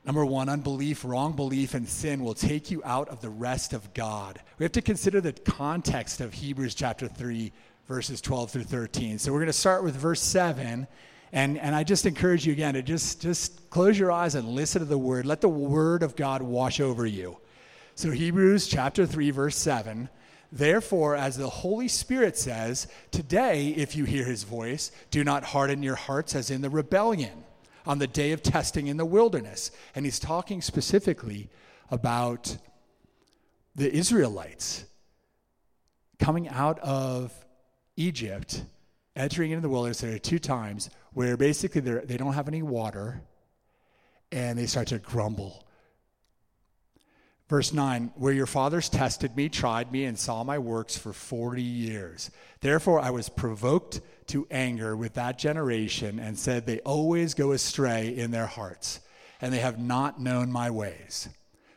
Number 0.06 0.24
one, 0.24 0.50
unbelief, 0.50 1.04
wrong 1.04 1.36
belief, 1.36 1.74
and 1.74 1.89
sin 1.89 2.24
will 2.24 2.36
take 2.36 2.70
you 2.70 2.80
out 2.86 3.10
of 3.10 3.22
the 3.22 3.30
rest 3.30 3.74
of 3.74 3.92
God. 3.96 4.39
We 4.60 4.63
have 4.63 4.72
to 4.74 4.82
consider 4.82 5.20
the 5.20 5.34
context 5.34 6.22
of 6.22 6.32
Hebrews 6.32 6.75
chapter 6.75 7.08
3, 7.08 7.51
verses 7.88 8.22
12 8.22 8.51
through 8.51 8.63
13. 8.65 9.18
So 9.18 9.32
we're 9.32 9.39
going 9.39 9.48
to 9.48 9.54
start 9.54 9.84
with 9.84 9.96
verse 9.96 10.22
7 10.22 10.86
and, 11.36 11.60
and 11.60 11.75
I 11.75 11.84
just 11.84 12.06
encourage 12.06 12.48
you 12.48 12.54
again 12.54 12.75
to 12.75 12.82
just, 12.82 13.22
just 13.22 13.70
close 13.70 14.00
your 14.00 14.10
eyes 14.10 14.36
and 14.36 14.48
listen 14.48 14.80
to 14.80 14.86
the 14.86 14.98
word. 14.98 15.25
Let 15.25 15.42
the 15.42 15.50
word 15.50 16.01
of 16.01 16.15
God 16.15 16.42
wash 16.42 16.80
over 16.80 17.06
you. 17.06 17.38
So, 17.94 18.10
Hebrews 18.10 18.68
chapter 18.68 19.06
3, 19.06 19.32
verse 19.32 19.58
7. 19.58 20.08
Therefore, 20.50 21.18
as 21.18 21.36
the 21.36 21.50
Holy 21.50 21.89
Spirit 21.89 22.38
says, 22.38 22.88
today, 23.12 23.72
if 23.72 23.98
you 23.98 24.06
hear 24.06 24.24
his 24.24 24.44
voice, 24.44 24.92
do 25.12 25.25
not 25.25 25.44
harden 25.44 25.84
your 25.84 25.96
hearts 25.96 26.36
as 26.36 26.50
in 26.50 26.62
the 26.62 26.70
rebellion 26.70 27.44
on 27.86 28.00
the 28.00 28.08
day 28.08 28.32
of 28.32 28.42
testing 28.42 28.88
in 28.88 28.96
the 28.96 29.06
wilderness. 29.06 29.72
And 29.94 30.06
he's 30.06 30.20
talking 30.20 30.62
specifically 30.62 31.50
about 31.92 32.56
the 33.75 33.94
Israelites 33.94 34.86
coming 36.18 36.48
out 36.48 36.80
of 36.80 37.34
Egypt, 37.98 38.63
entering 39.18 39.51
into 39.51 39.62
the 39.62 39.70
wilderness 39.70 40.00
there 40.00 40.18
two 40.18 40.39
times, 40.39 40.89
where 41.15 41.38
basically 41.38 41.79
they 41.79 42.17
don't 42.17 42.34
have 42.34 42.50
any 42.50 42.62
water 42.62 43.22
and 44.34 44.60
they 44.60 44.65
start 44.65 44.88
to 44.88 45.00
grumble. 45.00 45.65
Verse 47.48 47.72
9, 47.72 48.12
where 48.15 48.34
your 48.34 48.45
fathers 48.45 48.89
tested 48.89 49.38
me, 49.38 49.48
tried 49.48 49.93
me, 49.93 50.03
and 50.03 50.19
saw 50.19 50.43
my 50.43 50.60
works 50.60 50.98
for 50.98 51.13
40 51.13 51.62
years. 51.62 52.31
Therefore, 52.60 53.00
I 53.00 53.12
was 53.12 53.29
provoked 53.29 54.01
to 54.27 54.45
anger 54.51 54.98
with 54.98 55.13
that 55.13 55.38
generation 55.38 56.19
and 56.19 56.38
said, 56.38 56.65
They 56.65 56.79
always 56.79 57.34
go 57.34 57.53
astray 57.53 58.10
in 58.10 58.31
their 58.31 58.48
hearts, 58.48 59.00
and 59.39 59.53
they 59.53 59.60
have 59.60 59.79
not 59.79 60.19
known 60.19 60.51
my 60.51 60.69
ways. 60.69 61.29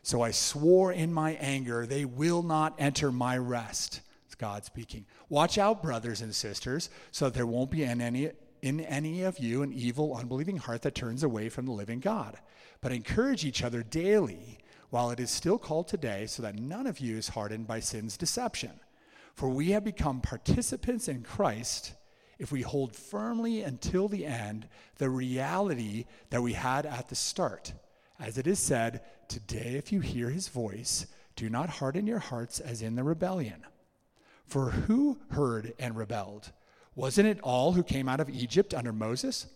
So 0.02 0.20
I 0.20 0.32
swore 0.32 0.90
in 0.90 1.12
my 1.12 1.32
anger, 1.32 1.86
They 1.86 2.04
will 2.04 2.42
not 2.42 2.74
enter 2.78 3.12
my 3.12 3.38
rest. 3.38 4.00
It's 4.26 4.34
God 4.34 4.64
speaking. 4.64 5.04
Watch 5.28 5.58
out, 5.58 5.80
brothers 5.80 6.22
and 6.22 6.34
sisters, 6.34 6.90
so 7.12 7.26
that 7.26 7.34
there 7.34 7.46
won't 7.46 7.70
be 7.70 7.84
any 7.84 8.30
in 8.62 8.80
any 8.80 9.22
of 9.22 9.38
you 9.38 9.62
an 9.62 9.72
evil, 9.72 10.16
unbelieving 10.16 10.56
heart 10.56 10.82
that 10.82 10.94
turns 10.94 11.22
away 11.22 11.48
from 11.48 11.66
the 11.66 11.72
living 11.72 12.00
God. 12.00 12.38
But 12.80 12.92
encourage 12.92 13.44
each 13.44 13.62
other 13.62 13.82
daily 13.82 14.58
while 14.90 15.10
it 15.10 15.20
is 15.20 15.30
still 15.30 15.58
called 15.58 15.88
today, 15.88 16.26
so 16.26 16.42
that 16.42 16.58
none 16.58 16.86
of 16.86 17.00
you 17.00 17.16
is 17.16 17.28
hardened 17.28 17.66
by 17.66 17.80
sin's 17.80 18.16
deception. 18.16 18.80
For 19.34 19.48
we 19.48 19.70
have 19.70 19.84
become 19.84 20.20
participants 20.20 21.08
in 21.08 21.22
Christ 21.22 21.94
if 22.38 22.52
we 22.52 22.62
hold 22.62 22.94
firmly 22.94 23.62
until 23.62 24.08
the 24.08 24.24
end 24.24 24.68
the 24.96 25.10
reality 25.10 26.06
that 26.30 26.42
we 26.42 26.52
had 26.54 26.86
at 26.86 27.08
the 27.08 27.14
start. 27.14 27.72
As 28.18 28.38
it 28.38 28.46
is 28.46 28.58
said, 28.58 29.02
Today, 29.28 29.74
if 29.76 29.92
you 29.92 30.00
hear 30.00 30.30
his 30.30 30.48
voice, 30.48 31.06
do 31.36 31.50
not 31.50 31.68
harden 31.68 32.06
your 32.06 32.18
hearts 32.18 32.60
as 32.60 32.82
in 32.82 32.96
the 32.96 33.04
rebellion. 33.04 33.64
For 34.46 34.70
who 34.70 35.18
heard 35.30 35.74
and 35.78 35.96
rebelled? 35.96 36.50
Wasn't 36.98 37.28
it 37.28 37.38
all 37.44 37.74
who 37.74 37.84
came 37.84 38.08
out 38.08 38.18
of 38.18 38.28
Egypt 38.28 38.74
under 38.74 38.92
Moses? 38.92 39.46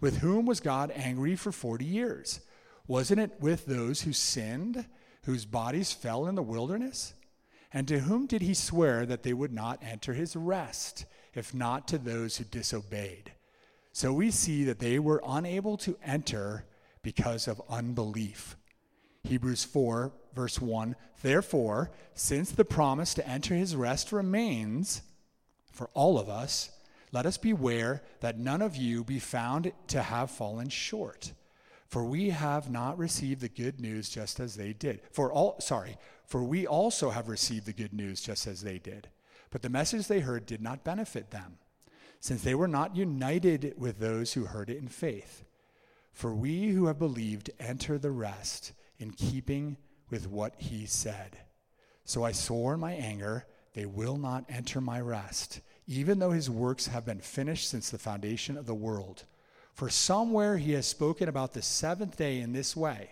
With 0.00 0.16
whom 0.20 0.46
was 0.46 0.60
God 0.60 0.90
angry 0.96 1.36
for 1.36 1.52
40 1.52 1.84
years? 1.84 2.40
Wasn't 2.86 3.20
it 3.20 3.32
with 3.38 3.66
those 3.66 4.00
who 4.00 4.14
sinned, 4.14 4.86
whose 5.26 5.44
bodies 5.44 5.92
fell 5.92 6.26
in 6.26 6.36
the 6.36 6.42
wilderness? 6.42 7.12
And 7.70 7.86
to 7.88 7.98
whom 7.98 8.24
did 8.24 8.40
he 8.40 8.54
swear 8.54 9.04
that 9.04 9.24
they 9.24 9.34
would 9.34 9.52
not 9.52 9.82
enter 9.82 10.14
his 10.14 10.34
rest, 10.34 11.04
if 11.34 11.52
not 11.52 11.86
to 11.88 11.98
those 11.98 12.38
who 12.38 12.44
disobeyed? 12.44 13.30
So 13.92 14.14
we 14.14 14.30
see 14.30 14.64
that 14.64 14.78
they 14.78 14.98
were 14.98 15.22
unable 15.26 15.76
to 15.76 15.98
enter 16.02 16.64
because 17.02 17.46
of 17.46 17.60
unbelief. 17.68 18.56
Hebrews 19.22 19.64
4, 19.64 20.12
verse 20.34 20.62
1 20.62 20.96
Therefore, 21.20 21.90
since 22.14 22.52
the 22.52 22.64
promise 22.64 23.12
to 23.12 23.28
enter 23.28 23.54
his 23.54 23.76
rest 23.76 24.12
remains 24.12 25.02
for 25.70 25.90
all 25.92 26.18
of 26.18 26.30
us, 26.30 26.70
let 27.16 27.24
us 27.24 27.38
beware 27.38 28.02
that 28.20 28.38
none 28.38 28.60
of 28.60 28.76
you 28.76 29.02
be 29.02 29.18
found 29.18 29.72
to 29.86 30.02
have 30.02 30.30
fallen 30.30 30.68
short. 30.68 31.32
For 31.88 32.04
we 32.04 32.28
have 32.28 32.70
not 32.70 32.98
received 32.98 33.40
the 33.40 33.48
good 33.48 33.80
news 33.80 34.10
just 34.10 34.38
as 34.38 34.54
they 34.54 34.74
did. 34.74 35.00
For 35.12 35.32
all 35.32 35.58
sorry, 35.58 35.96
for 36.26 36.44
we 36.44 36.66
also 36.66 37.08
have 37.08 37.30
received 37.30 37.64
the 37.64 37.72
good 37.72 37.94
news 37.94 38.20
just 38.20 38.46
as 38.46 38.60
they 38.60 38.78
did. 38.78 39.08
But 39.48 39.62
the 39.62 39.70
message 39.70 40.08
they 40.08 40.20
heard 40.20 40.44
did 40.44 40.60
not 40.60 40.84
benefit 40.84 41.30
them, 41.30 41.56
since 42.20 42.42
they 42.42 42.54
were 42.54 42.68
not 42.68 42.96
united 42.96 43.72
with 43.78 43.98
those 43.98 44.34
who 44.34 44.44
heard 44.44 44.68
it 44.68 44.76
in 44.76 44.88
faith. 44.88 45.42
For 46.12 46.34
we 46.34 46.68
who 46.68 46.84
have 46.84 46.98
believed 46.98 47.48
enter 47.58 47.96
the 47.96 48.10
rest 48.10 48.74
in 48.98 49.12
keeping 49.12 49.78
with 50.10 50.28
what 50.28 50.54
he 50.58 50.84
said. 50.84 51.38
So 52.04 52.24
I 52.24 52.32
swore 52.32 52.74
in 52.74 52.80
my 52.80 52.92
anger, 52.92 53.46
they 53.72 53.86
will 53.86 54.18
not 54.18 54.44
enter 54.50 54.82
my 54.82 55.00
rest, 55.00 55.62
even 55.86 56.18
though 56.18 56.32
his 56.32 56.50
works 56.50 56.88
have 56.88 57.04
been 57.04 57.20
finished 57.20 57.68
since 57.68 57.90
the 57.90 57.98
foundation 57.98 58.56
of 58.56 58.66
the 58.66 58.74
world. 58.74 59.24
For 59.74 59.88
somewhere 59.88 60.56
he 60.56 60.72
has 60.72 60.86
spoken 60.86 61.28
about 61.28 61.52
the 61.52 61.62
seventh 61.62 62.16
day 62.16 62.40
in 62.40 62.52
this 62.52 62.74
way. 62.74 63.10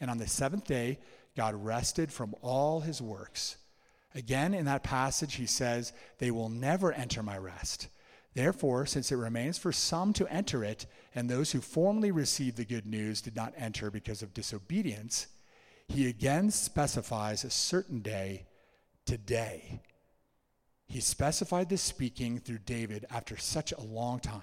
And 0.00 0.10
on 0.10 0.18
the 0.18 0.26
seventh 0.26 0.66
day, 0.66 0.98
God 1.36 1.54
rested 1.54 2.12
from 2.12 2.34
all 2.42 2.80
his 2.80 3.00
works. 3.00 3.56
Again, 4.14 4.52
in 4.52 4.66
that 4.66 4.82
passage, 4.82 5.36
he 5.36 5.46
says, 5.46 5.92
They 6.18 6.30
will 6.30 6.48
never 6.48 6.92
enter 6.92 7.22
my 7.22 7.38
rest. 7.38 7.88
Therefore, 8.34 8.86
since 8.86 9.10
it 9.10 9.16
remains 9.16 9.58
for 9.58 9.72
some 9.72 10.12
to 10.14 10.26
enter 10.28 10.64
it, 10.64 10.86
and 11.14 11.28
those 11.28 11.52
who 11.52 11.60
formerly 11.60 12.10
received 12.10 12.56
the 12.56 12.64
good 12.64 12.86
news 12.86 13.20
did 13.20 13.36
not 13.36 13.54
enter 13.56 13.90
because 13.90 14.22
of 14.22 14.34
disobedience, 14.34 15.26
he 15.88 16.08
again 16.08 16.50
specifies 16.50 17.44
a 17.44 17.50
certain 17.50 18.00
day, 18.00 18.46
today. 19.04 19.80
He 20.92 21.00
specified 21.00 21.70
this 21.70 21.80
speaking 21.80 22.38
through 22.38 22.58
David 22.66 23.06
after 23.10 23.38
such 23.38 23.72
a 23.72 23.80
long 23.80 24.20
time. 24.20 24.42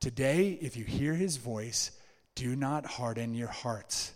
Today, 0.00 0.58
if 0.62 0.78
you 0.78 0.84
hear 0.86 1.12
his 1.12 1.36
voice, 1.36 1.90
do 2.34 2.56
not 2.56 2.86
harden 2.86 3.34
your 3.34 3.48
hearts. 3.48 4.14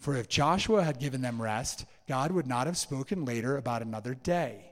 For 0.00 0.16
if 0.16 0.28
Joshua 0.28 0.82
had 0.82 0.98
given 0.98 1.22
them 1.22 1.40
rest, 1.40 1.84
God 2.08 2.32
would 2.32 2.48
not 2.48 2.66
have 2.66 2.76
spoken 2.76 3.24
later 3.24 3.56
about 3.56 3.82
another 3.82 4.16
day. 4.16 4.64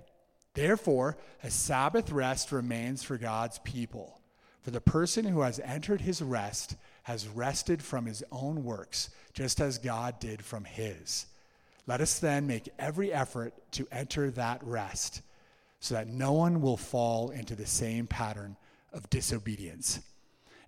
Therefore, 0.55 1.17
a 1.45 1.51
Sabbath 1.53 2.11
rest 2.11 2.51
remains 2.51 3.05
for 3.05 3.17
God's 3.17 3.61
people. 3.61 4.21
For 4.63 4.73
the 4.73 4.81
person 4.81 5.25
who 5.25 5.43
has 5.43 5.61
entered 5.61 6.01
his 6.01 6.21
rest 6.21 6.75
has 7.05 7.29
rested 7.29 7.85
from 7.85 8.07
his 8.07 8.25
own 8.33 8.65
works, 8.65 9.11
just 9.33 9.61
as 9.61 9.79
God 9.79 10.19
did 10.19 10.45
from 10.45 10.65
his. 10.65 11.27
Let 11.87 12.01
us 12.01 12.19
then 12.19 12.49
make 12.49 12.69
every 12.81 13.13
effort 13.13 13.55
to 13.73 13.87
enter 13.93 14.33
that 14.33 14.61
rest, 14.65 15.23
so 15.81 15.95
that 15.95 16.09
no 16.09 16.33
one 16.33 16.61
will 16.61 16.77
fall 16.77 17.31
into 17.31 17.57
the 17.57 17.67
same 17.67 18.07
pattern 18.07 18.57
of 18.93 19.09
disobedience. 19.11 20.01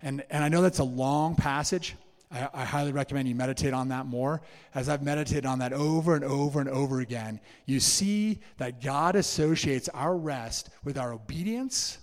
And, 0.01 0.23
and 0.29 0.43
I 0.43 0.49
know 0.49 0.61
that's 0.61 0.79
a 0.79 0.83
long 0.83 1.35
passage. 1.35 1.95
I, 2.31 2.49
I, 2.53 2.65
highly 2.65 2.91
recommend 2.91 3.27
you 3.27 3.35
meditate 3.35 3.73
on 3.73 3.89
that 3.89 4.07
more. 4.07 4.41
As 4.73 4.89
I've 4.89 5.03
meditated 5.03 5.45
on 5.45 5.59
that 5.59 5.71
over 5.71 6.15
and 6.15 6.25
over 6.25 6.59
and 6.59 6.69
over 6.69 6.99
again, 6.99 7.39
you 7.65 7.79
see 7.79 8.39
that 8.57 8.81
God 8.81 9.15
associates 9.15 9.87
our 9.89 10.17
rest 10.17 10.69
with 10.83 10.97
our 10.97 11.13
obedience 11.13 11.99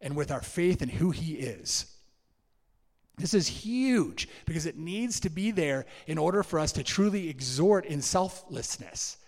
and 0.00 0.16
with 0.16 0.30
our 0.30 0.42
faith 0.42 0.82
in 0.82 0.88
who 0.88 1.10
He 1.10 1.34
is. 1.34 1.86
This 3.16 3.34
is 3.34 3.46
huge 3.46 4.28
because 4.44 4.66
it 4.66 4.76
needs 4.76 5.20
to 5.20 5.30
be 5.30 5.50
there 5.50 5.86
in 6.06 6.18
order 6.18 6.42
for 6.42 6.58
us 6.58 6.72
to 6.72 6.82
truly 6.82 7.28
exhort 7.28 7.84
in 7.84 8.02
selflessness. 8.02 9.18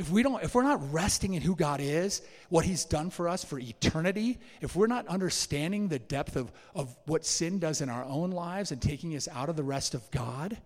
If 0.00 0.08
we 0.08 0.22
don't 0.22 0.42
if 0.42 0.54
we're 0.54 0.62
not 0.62 0.92
resting 0.94 1.34
in 1.34 1.42
who 1.42 1.54
God 1.54 1.78
is, 1.78 2.22
what 2.48 2.64
he's 2.64 2.86
done 2.86 3.10
for 3.10 3.28
us 3.28 3.44
for 3.44 3.58
eternity, 3.58 4.38
if 4.62 4.74
we're 4.74 4.86
not 4.86 5.06
understanding 5.08 5.88
the 5.88 5.98
depth 5.98 6.36
of, 6.36 6.50
of 6.74 6.96
what 7.04 7.26
sin 7.26 7.58
does 7.58 7.82
in 7.82 7.90
our 7.90 8.04
own 8.04 8.30
lives 8.30 8.72
and 8.72 8.80
taking 8.80 9.14
us 9.14 9.28
out 9.28 9.50
of 9.50 9.56
the 9.56 9.62
rest 9.62 9.92
of 9.92 10.10
God, 10.10 10.56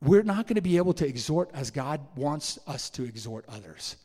we're 0.00 0.22
not 0.22 0.46
going 0.46 0.54
to 0.54 0.62
be 0.62 0.78
able 0.78 0.94
to 0.94 1.06
exhort 1.06 1.50
as 1.52 1.70
God 1.70 2.00
wants 2.16 2.58
us 2.66 2.88
to 2.90 3.04
exhort 3.04 3.44
others. 3.50 3.96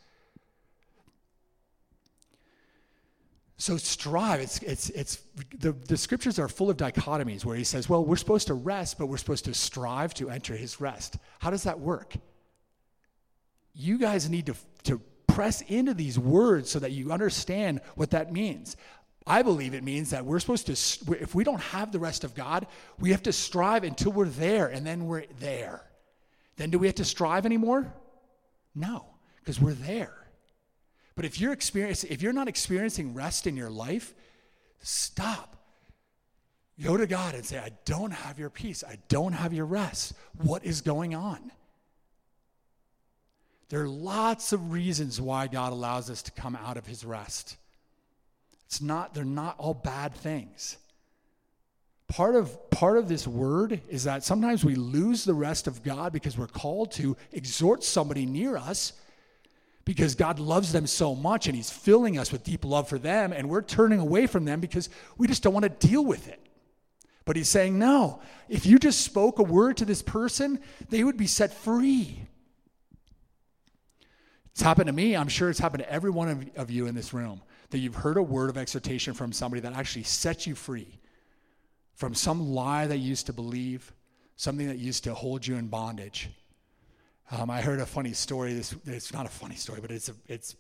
So 3.56 3.78
strive. 3.78 4.42
It's, 4.42 4.60
it's, 4.60 4.90
it's, 4.90 5.22
the, 5.58 5.72
the 5.72 5.96
scriptures 5.96 6.38
are 6.38 6.50
full 6.50 6.70
of 6.70 6.76
dichotomies 6.76 7.46
where 7.46 7.56
he 7.56 7.64
says, 7.64 7.88
well, 7.88 8.04
we're 8.04 8.18
supposed 8.18 8.48
to 8.48 8.56
rest, 8.56 9.00
but 9.00 9.06
we're 9.06 9.18
supposed 9.18 9.46
to 9.46 9.54
strive 9.54 10.14
to 10.16 10.30
enter 10.30 10.54
his 10.58 10.82
rest. 10.82 11.18
How 11.40 11.50
does 11.50 11.64
that 11.64 11.80
work? 11.80 12.14
You 13.78 13.98
guys 13.98 14.30
need 14.30 14.48
to, 14.48 14.56
to 14.84 15.00
press 15.28 15.62
into 15.62 15.94
these 15.94 16.18
words 16.18 16.70
so 16.70 16.80
that 16.80 16.92
you 16.92 17.12
understand 17.12 17.80
what 17.96 18.10
that 18.12 18.34
means. 18.34 18.76
I 19.28 19.44
believe 19.44 19.74
it 19.74 19.84
means 19.84 20.10
that 20.10 20.26
we're 20.26 20.40
supposed 20.40 20.66
to, 20.68 21.16
if 21.22 21.36
we 21.36 21.44
don't 21.44 21.62
have 21.62 21.92
the 21.92 22.00
rest 22.00 22.24
of 22.24 22.34
God, 22.34 22.66
we 22.98 23.12
have 23.12 23.24
to 23.24 23.34
strive 23.34 23.84
until 23.84 24.12
we're 24.12 24.30
there, 24.30 24.68
and 24.68 24.86
then 24.86 25.06
we're 25.06 25.26
there. 25.40 25.84
Then 26.56 26.72
do 26.72 26.80
we 26.80 26.88
have 26.88 26.96
to 26.96 27.06
strive 27.06 27.46
anymore? 27.46 27.94
No, 28.74 29.06
because 29.40 29.60
we're 29.60 29.74
there. 29.74 30.14
But 31.16 31.26
if 31.26 31.40
you're 31.40 31.52
experiencing, 31.52 32.12
if 32.12 32.22
you're 32.22 32.34
not 32.34 32.48
experiencing 32.48 33.14
rest 33.14 33.48
in 33.48 33.58
your 33.58 33.70
life, 33.70 34.14
stop. 34.80 35.56
Go 36.82 36.96
to 36.96 37.08
God 37.08 37.36
and 37.36 37.46
say, 37.46 37.58
I 37.58 37.72
don't 37.86 38.12
have 38.12 38.40
your 38.40 38.50
peace. 38.50 38.84
I 38.88 38.98
don't 39.08 39.34
have 39.34 39.52
your 39.52 39.66
rest. 39.66 40.14
What 40.42 40.64
is 40.64 40.82
going 40.82 41.16
on? 41.16 41.52
There 43.70 43.82
are 43.82 43.90
lots 43.90 44.54
of 44.54 44.72
reasons 44.72 45.20
why 45.20 45.48
God 45.48 45.74
allows 45.74 46.10
us 46.10 46.22
to 46.24 46.32
come 46.32 46.56
out 46.56 46.78
of 46.78 46.88
his 46.88 47.04
rest. 47.04 47.58
It's 48.66 48.82
not, 48.82 49.14
they're 49.14 49.26
not 49.26 49.56
all 49.58 49.74
bad 49.74 50.14
things. 50.14 50.78
Part 52.08 52.36
of, 52.36 52.70
part 52.70 52.98
of 52.98 53.10
this 53.10 53.28
word 53.28 53.82
is 53.90 54.06
that 54.06 54.24
sometimes 54.24 54.64
we 54.64 54.76
lose 54.76 55.26
the 55.26 55.34
rest 55.34 55.68
of 55.68 55.84
God 55.84 56.14
because 56.14 56.38
we're 56.38 56.48
called 56.48 56.92
to 56.94 57.18
exhort 57.34 57.84
somebody 57.84 58.26
near 58.26 58.56
us 58.56 58.94
because 59.84 60.16
God 60.16 60.40
loves 60.40 60.72
them 60.72 60.88
so 60.88 61.16
much 61.16 61.48
and 61.48 61.56
He's 61.56 61.70
filling 61.70 62.18
us 62.18 62.32
with 62.32 62.44
deep 62.44 62.66
love 62.66 62.90
for 62.90 63.00
them, 63.00 63.32
and 63.32 63.50
we're 63.50 63.62
turning 63.62 64.00
away 64.00 64.28
from 64.28 64.44
them 64.44 64.60
because 64.60 64.90
we 65.18 65.28
just 65.28 65.44
don't 65.44 65.54
want 65.54 65.64
to 65.64 65.88
deal 65.88 66.04
with 66.04 66.28
it. 66.28 66.42
But 67.24 67.38
He's 67.38 67.48
saying, 67.48 67.80
no, 67.80 68.22
if 68.50 68.66
you 68.66 68.80
just 68.80 69.02
spoke 69.02 69.40
a 69.40 69.44
word 69.44 69.78
to 69.78 69.86
this 69.86 70.02
person, 70.02 70.60
they 70.90 71.06
would 71.06 71.16
be 71.16 71.28
set 71.28 71.54
free. 71.54 72.20
It's 74.58 74.64
happened 74.64 74.88
to 74.88 74.92
me. 74.92 75.16
I'm 75.16 75.28
sure 75.28 75.52
it's 75.52 75.60
happened 75.60 75.84
to 75.84 75.92
every 75.92 76.10
one 76.10 76.30
of, 76.30 76.50
of 76.56 76.72
you 76.72 76.88
in 76.88 76.96
this 76.96 77.14
room 77.14 77.44
that 77.70 77.78
you've 77.78 77.94
heard 77.94 78.18
a 78.18 78.24
word 78.24 78.50
of 78.50 78.58
exhortation 78.58 79.14
from 79.14 79.32
somebody 79.32 79.62
that 79.62 79.74
actually 79.74 80.02
sets 80.02 80.48
you 80.48 80.56
free 80.56 80.98
from 81.94 82.16
some 82.16 82.50
lie 82.50 82.88
that 82.88 82.98
you 82.98 83.08
used 83.08 83.28
to 83.28 83.34
believe, 83.34 83.94
something 84.36 84.66
that 84.68 84.80
used 84.80 85.04
to 85.04 85.14
hold 85.14 85.46
you 85.46 85.58
in 85.58 85.68
bondage. 85.68 86.32
Um, 87.30 87.52
I 87.52 87.62
heard 87.62 87.80
a 87.80 87.86
funny 87.86 88.14
story. 88.14 88.56
This 88.56 88.74
it's 88.88 89.14
not 89.14 89.28
a 89.28 89.30
funny 89.30 89.54
story, 89.54 89.80
but 89.80 89.92
it's 89.92 90.10
a, 90.10 90.16
it's 90.26 90.56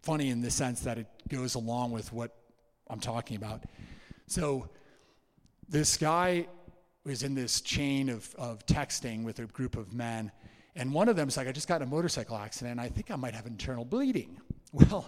funny 0.00 0.28
in 0.28 0.42
the 0.42 0.50
sense 0.52 0.82
that 0.82 0.98
it 0.98 1.08
goes 1.28 1.56
along 1.56 1.90
with 1.90 2.12
what 2.12 2.36
I'm 2.88 3.00
talking 3.00 3.36
about. 3.36 3.64
So 4.28 4.68
this 5.68 5.96
guy 5.96 6.46
was 7.02 7.24
in 7.24 7.34
this 7.34 7.60
chain 7.60 8.10
of, 8.10 8.32
of 8.36 8.64
texting 8.66 9.24
with 9.24 9.40
a 9.40 9.46
group 9.46 9.76
of 9.76 9.92
men, 9.92 10.30
and 10.76 10.92
one 10.92 11.08
of 11.08 11.16
them 11.16 11.28
is 11.28 11.36
like, 11.36 11.48
I 11.48 11.52
just 11.52 11.68
got 11.68 11.82
in 11.82 11.88
a 11.88 11.90
motorcycle 11.90 12.36
accident. 12.36 12.78
I 12.78 12.88
think 12.88 13.10
I 13.10 13.16
might 13.16 13.34
have 13.34 13.46
internal 13.46 13.84
bleeding. 13.84 14.40
Well, 14.72 15.04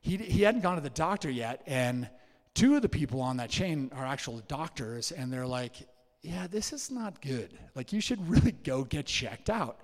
he, 0.00 0.16
he 0.16 0.42
hadn't 0.42 0.60
gone 0.60 0.76
to 0.76 0.80
the 0.80 0.88
doctor 0.88 1.28
yet. 1.28 1.64
And 1.66 2.08
two 2.54 2.76
of 2.76 2.82
the 2.82 2.88
people 2.88 3.20
on 3.20 3.38
that 3.38 3.50
chain 3.50 3.90
are 3.92 4.06
actual 4.06 4.40
doctors. 4.46 5.10
And 5.10 5.32
they're 5.32 5.44
like, 5.44 5.74
yeah, 6.20 6.46
this 6.46 6.72
is 6.72 6.88
not 6.88 7.20
good. 7.20 7.58
Like, 7.74 7.92
you 7.92 8.00
should 8.00 8.28
really 8.28 8.52
go 8.52 8.84
get 8.84 9.06
checked 9.06 9.50
out. 9.50 9.80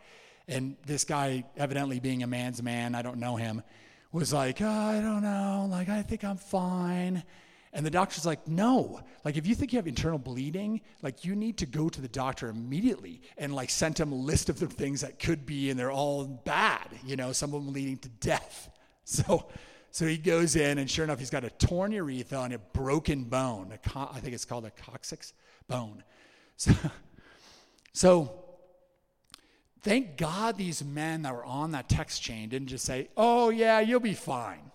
And 0.46 0.76
this 0.86 1.02
guy, 1.02 1.44
evidently 1.56 1.98
being 1.98 2.22
a 2.22 2.28
man's 2.28 2.62
man, 2.62 2.94
I 2.94 3.02
don't 3.02 3.18
know 3.18 3.34
him, 3.34 3.64
was 4.12 4.32
like, 4.32 4.62
oh, 4.62 4.68
I 4.68 5.00
don't 5.00 5.22
know. 5.22 5.66
Like, 5.68 5.88
I 5.88 6.02
think 6.02 6.22
I'm 6.22 6.36
fine. 6.38 7.24
And 7.72 7.84
the 7.84 7.90
doctor's 7.90 8.24
like, 8.24 8.48
no. 8.48 9.00
Like, 9.24 9.36
if 9.36 9.46
you 9.46 9.54
think 9.54 9.72
you 9.72 9.78
have 9.78 9.86
internal 9.86 10.18
bleeding, 10.18 10.80
like, 11.02 11.24
you 11.24 11.36
need 11.36 11.58
to 11.58 11.66
go 11.66 11.88
to 11.88 12.00
the 12.00 12.08
doctor 12.08 12.48
immediately 12.48 13.20
and, 13.36 13.54
like, 13.54 13.70
send 13.70 13.98
him 13.98 14.12
a 14.12 14.14
list 14.14 14.48
of 14.48 14.58
the 14.58 14.66
things 14.66 15.02
that 15.02 15.18
could 15.18 15.44
be, 15.44 15.70
and 15.70 15.78
they're 15.78 15.90
all 15.90 16.24
bad, 16.24 16.88
you 17.04 17.16
know, 17.16 17.32
some 17.32 17.52
of 17.52 17.64
them 17.64 17.72
leading 17.72 17.98
to 17.98 18.08
death. 18.08 18.70
So, 19.10 19.48
so 19.90 20.06
he 20.06 20.18
goes 20.18 20.54
in, 20.54 20.76
and 20.76 20.90
sure 20.90 21.02
enough, 21.02 21.18
he's 21.18 21.30
got 21.30 21.42
a 21.42 21.48
torn 21.48 21.92
urethra 21.92 22.42
and 22.42 22.52
a 22.52 22.58
broken 22.58 23.24
bone. 23.24 23.72
A 23.72 23.78
co- 23.78 24.10
I 24.12 24.20
think 24.20 24.34
it's 24.34 24.44
called 24.44 24.66
a 24.66 24.70
coccyx 24.70 25.32
bone. 25.66 26.04
So, 26.58 26.74
so, 27.94 28.44
thank 29.80 30.18
God 30.18 30.58
these 30.58 30.84
men 30.84 31.22
that 31.22 31.32
were 31.32 31.44
on 31.44 31.70
that 31.70 31.88
text 31.88 32.20
chain 32.20 32.50
didn't 32.50 32.68
just 32.68 32.84
say, 32.84 33.08
oh, 33.16 33.48
yeah, 33.48 33.80
you'll 33.80 33.98
be 33.98 34.12
fine 34.12 34.70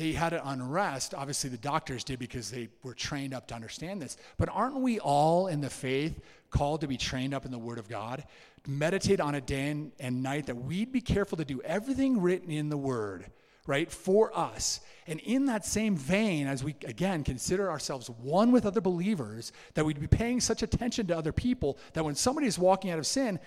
they 0.00 0.12
had 0.12 0.32
an 0.32 0.40
unrest. 0.44 1.12
Obviously, 1.12 1.50
the 1.50 1.58
doctors 1.58 2.04
did 2.04 2.18
because 2.18 2.50
they 2.50 2.70
were 2.82 2.94
trained 2.94 3.34
up 3.34 3.46
to 3.48 3.54
understand 3.54 4.00
this. 4.00 4.16
But 4.38 4.48
aren't 4.48 4.80
we 4.80 4.98
all 4.98 5.48
in 5.48 5.60
the 5.60 5.68
faith 5.68 6.18
called 6.48 6.80
to 6.80 6.88
be 6.88 6.96
trained 6.96 7.34
up 7.34 7.44
in 7.44 7.50
the 7.50 7.58
Word 7.58 7.78
of 7.78 7.86
God? 7.86 8.24
Meditate 8.66 9.20
on 9.20 9.34
a 9.34 9.42
day 9.42 9.90
and 10.00 10.22
night 10.22 10.46
that 10.46 10.56
we'd 10.56 10.90
be 10.90 11.02
careful 11.02 11.36
to 11.36 11.44
do 11.44 11.60
everything 11.60 12.22
written 12.22 12.50
in 12.50 12.70
the 12.70 12.78
Word, 12.78 13.26
right, 13.66 13.92
for 13.92 14.34
us. 14.34 14.80
And 15.06 15.20
in 15.20 15.44
that 15.46 15.66
same 15.66 15.96
vein, 15.96 16.46
as 16.46 16.64
we 16.64 16.76
again 16.86 17.22
consider 17.22 17.70
ourselves 17.70 18.08
one 18.08 18.52
with 18.52 18.64
other 18.64 18.80
believers, 18.80 19.52
that 19.74 19.84
we'd 19.84 20.00
be 20.00 20.06
paying 20.06 20.40
such 20.40 20.62
attention 20.62 21.08
to 21.08 21.18
other 21.18 21.32
people 21.32 21.76
that 21.92 22.06
when 22.06 22.14
somebody 22.14 22.46
is 22.46 22.58
walking 22.58 22.90
out 22.90 22.98
of 22.98 23.06
sin, 23.06 23.38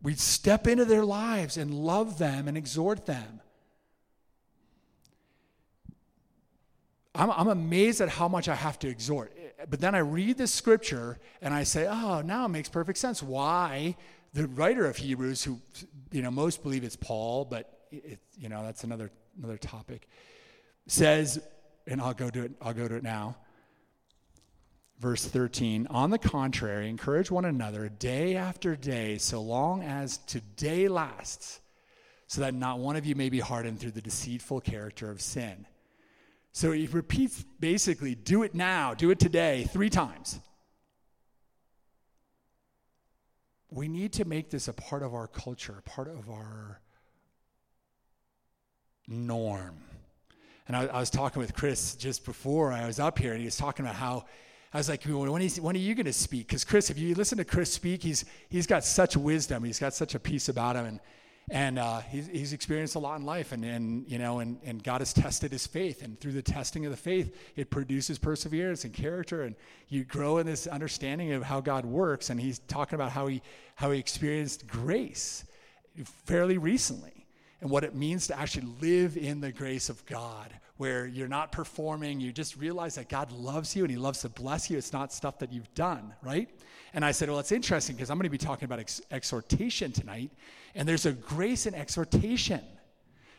we'd 0.00 0.18
step 0.18 0.66
into 0.66 0.86
their 0.86 1.04
lives 1.04 1.58
and 1.58 1.74
love 1.74 2.16
them 2.16 2.48
and 2.48 2.56
exhort 2.56 3.04
them. 3.04 3.42
I'm, 7.22 7.30
I'm 7.30 7.48
amazed 7.48 8.00
at 8.00 8.08
how 8.08 8.26
much 8.26 8.48
I 8.48 8.56
have 8.56 8.80
to 8.80 8.88
exhort. 8.88 9.32
but 9.70 9.80
then 9.80 9.94
I 9.94 9.98
read 9.98 10.38
the 10.38 10.48
scripture 10.48 11.18
and 11.40 11.54
I 11.54 11.62
say, 11.62 11.86
oh, 11.88 12.20
now 12.20 12.46
it 12.46 12.48
makes 12.48 12.68
perfect 12.68 12.98
sense 12.98 13.22
why 13.22 13.96
the 14.32 14.48
writer 14.48 14.86
of 14.86 14.96
Hebrews, 14.96 15.44
who 15.44 15.60
you 16.10 16.22
know 16.22 16.30
most 16.30 16.62
believe 16.62 16.82
it's 16.82 16.96
Paul, 16.96 17.44
but 17.44 17.86
it, 17.92 18.18
you 18.36 18.48
know 18.48 18.64
that's 18.64 18.82
another 18.82 19.10
another 19.38 19.56
topic, 19.56 20.08
says, 20.88 21.40
and 21.86 22.00
I'll 22.00 22.14
go 22.14 22.28
to 22.28 22.44
it. 22.44 22.52
I'll 22.60 22.74
go 22.74 22.88
to 22.88 22.96
it 22.96 23.02
now. 23.02 23.36
Verse 24.98 25.24
13, 25.24 25.88
on 25.90 26.10
the 26.10 26.18
contrary, 26.18 26.88
encourage 26.88 27.30
one 27.30 27.44
another 27.44 27.88
day 27.88 28.36
after 28.36 28.76
day, 28.76 29.18
so 29.18 29.42
long 29.42 29.82
as 29.82 30.18
today 30.18 30.88
lasts, 30.88 31.60
so 32.26 32.40
that 32.40 32.54
not 32.54 32.78
one 32.78 32.96
of 32.96 33.04
you 33.04 33.14
may 33.14 33.28
be 33.28 33.40
hardened 33.40 33.80
through 33.80 33.90
the 33.90 34.02
deceitful 34.02 34.60
character 34.60 35.10
of 35.10 35.20
sin. 35.20 35.66
So 36.52 36.72
he 36.72 36.86
repeats 36.86 37.44
basically, 37.60 38.14
do 38.14 38.42
it 38.42 38.54
now, 38.54 38.92
do 38.94 39.10
it 39.10 39.18
today, 39.18 39.66
three 39.72 39.88
times. 39.88 40.38
We 43.70 43.88
need 43.88 44.12
to 44.14 44.26
make 44.26 44.50
this 44.50 44.68
a 44.68 44.74
part 44.74 45.02
of 45.02 45.14
our 45.14 45.26
culture, 45.26 45.76
a 45.78 45.88
part 45.88 46.08
of 46.08 46.28
our 46.28 46.80
norm. 49.08 49.82
And 50.68 50.76
I, 50.76 50.86
I 50.86 51.00
was 51.00 51.08
talking 51.08 51.40
with 51.40 51.54
Chris 51.54 51.96
just 51.96 52.26
before 52.26 52.70
I 52.70 52.86
was 52.86 53.00
up 53.00 53.18
here, 53.18 53.32
and 53.32 53.40
he 53.40 53.46
was 53.46 53.56
talking 53.56 53.86
about 53.86 53.96
how 53.96 54.26
I 54.74 54.78
was 54.78 54.90
like, 54.90 55.04
when, 55.04 55.40
is, 55.40 55.58
when 55.58 55.74
are 55.74 55.78
you 55.78 55.94
going 55.94 56.06
to 56.06 56.12
speak? 56.12 56.48
Because 56.48 56.64
Chris, 56.64 56.90
if 56.90 56.98
you 56.98 57.14
listen 57.14 57.38
to 57.38 57.44
Chris 57.44 57.72
speak, 57.72 58.02
he's, 58.02 58.26
he's 58.50 58.66
got 58.66 58.84
such 58.84 59.16
wisdom. 59.16 59.64
He's 59.64 59.78
got 59.78 59.94
such 59.94 60.14
a 60.14 60.18
peace 60.18 60.50
about 60.50 60.76
him. 60.76 60.84
And, 60.84 61.00
and 61.50 61.78
uh, 61.78 62.00
he's, 62.00 62.28
he's 62.28 62.52
experienced 62.52 62.94
a 62.94 62.98
lot 62.98 63.18
in 63.18 63.26
life. 63.26 63.52
And, 63.52 63.64
and, 63.64 64.08
you 64.08 64.18
know, 64.18 64.38
and, 64.38 64.58
and 64.64 64.82
God 64.82 65.00
has 65.00 65.12
tested 65.12 65.52
his 65.52 65.66
faith. 65.66 66.02
And 66.02 66.18
through 66.20 66.32
the 66.32 66.42
testing 66.42 66.84
of 66.84 66.90
the 66.90 66.96
faith, 66.96 67.36
it 67.56 67.70
produces 67.70 68.18
perseverance 68.18 68.84
and 68.84 68.92
character. 68.92 69.42
And 69.42 69.56
you 69.88 70.04
grow 70.04 70.38
in 70.38 70.46
this 70.46 70.66
understanding 70.66 71.32
of 71.32 71.42
how 71.42 71.60
God 71.60 71.84
works. 71.84 72.30
And 72.30 72.40
he's 72.40 72.60
talking 72.60 72.94
about 72.94 73.10
how 73.10 73.26
he, 73.26 73.42
how 73.74 73.90
he 73.90 73.98
experienced 73.98 74.66
grace 74.66 75.44
fairly 76.24 76.58
recently 76.58 77.21
and 77.62 77.70
what 77.70 77.84
it 77.84 77.94
means 77.94 78.26
to 78.26 78.38
actually 78.38 78.66
live 78.80 79.16
in 79.16 79.40
the 79.40 79.52
grace 79.52 79.88
of 79.88 80.04
God 80.04 80.52
where 80.78 81.06
you're 81.06 81.28
not 81.28 81.52
performing, 81.52 82.18
you 82.18 82.32
just 82.32 82.56
realize 82.56 82.96
that 82.96 83.08
God 83.08 83.30
loves 83.30 83.76
you 83.76 83.84
and 83.84 83.90
He 83.90 83.96
loves 83.96 84.22
to 84.22 84.28
bless 84.28 84.68
you. 84.68 84.76
It's 84.76 84.92
not 84.92 85.12
stuff 85.12 85.38
that 85.38 85.52
you've 85.52 85.72
done, 85.74 86.12
right? 86.22 86.50
And 86.92 87.04
I 87.04 87.12
said, 87.12 87.30
Well, 87.30 87.38
it's 87.38 87.52
interesting 87.52 87.94
because 87.94 88.10
I'm 88.10 88.18
going 88.18 88.24
to 88.24 88.30
be 88.30 88.36
talking 88.36 88.64
about 88.64 88.80
ex- 88.80 89.00
exhortation 89.12 89.92
tonight, 89.92 90.32
and 90.74 90.88
there's 90.88 91.06
a 91.06 91.12
grace 91.12 91.66
in 91.66 91.74
exhortation. 91.74 92.62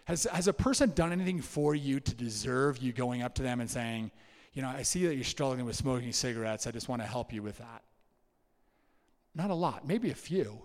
Has, 0.05 0.23
has 0.31 0.47
a 0.47 0.53
person 0.53 0.91
done 0.91 1.11
anything 1.11 1.41
for 1.41 1.75
you 1.75 1.99
to 1.99 2.15
deserve 2.15 2.77
you 2.77 2.93
going 2.93 3.23
up 3.23 3.35
to 3.35 3.43
them 3.43 3.59
and 3.59 3.69
saying, 3.69 4.09
You 4.53 4.61
know, 4.61 4.69
I 4.69 4.83
see 4.83 5.05
that 5.05 5.15
you're 5.15 5.25
struggling 5.25 5.65
with 5.65 5.75
smoking 5.75 6.13
cigarettes. 6.13 6.65
I 6.65 6.71
just 6.71 6.87
want 6.87 7.01
to 7.01 7.07
help 7.07 7.33
you 7.33 7.43
with 7.43 7.57
that? 7.57 7.83
Not 9.35 9.49
a 9.49 9.55
lot, 9.55 9.85
maybe 9.85 10.11
a 10.11 10.15
few. 10.15 10.61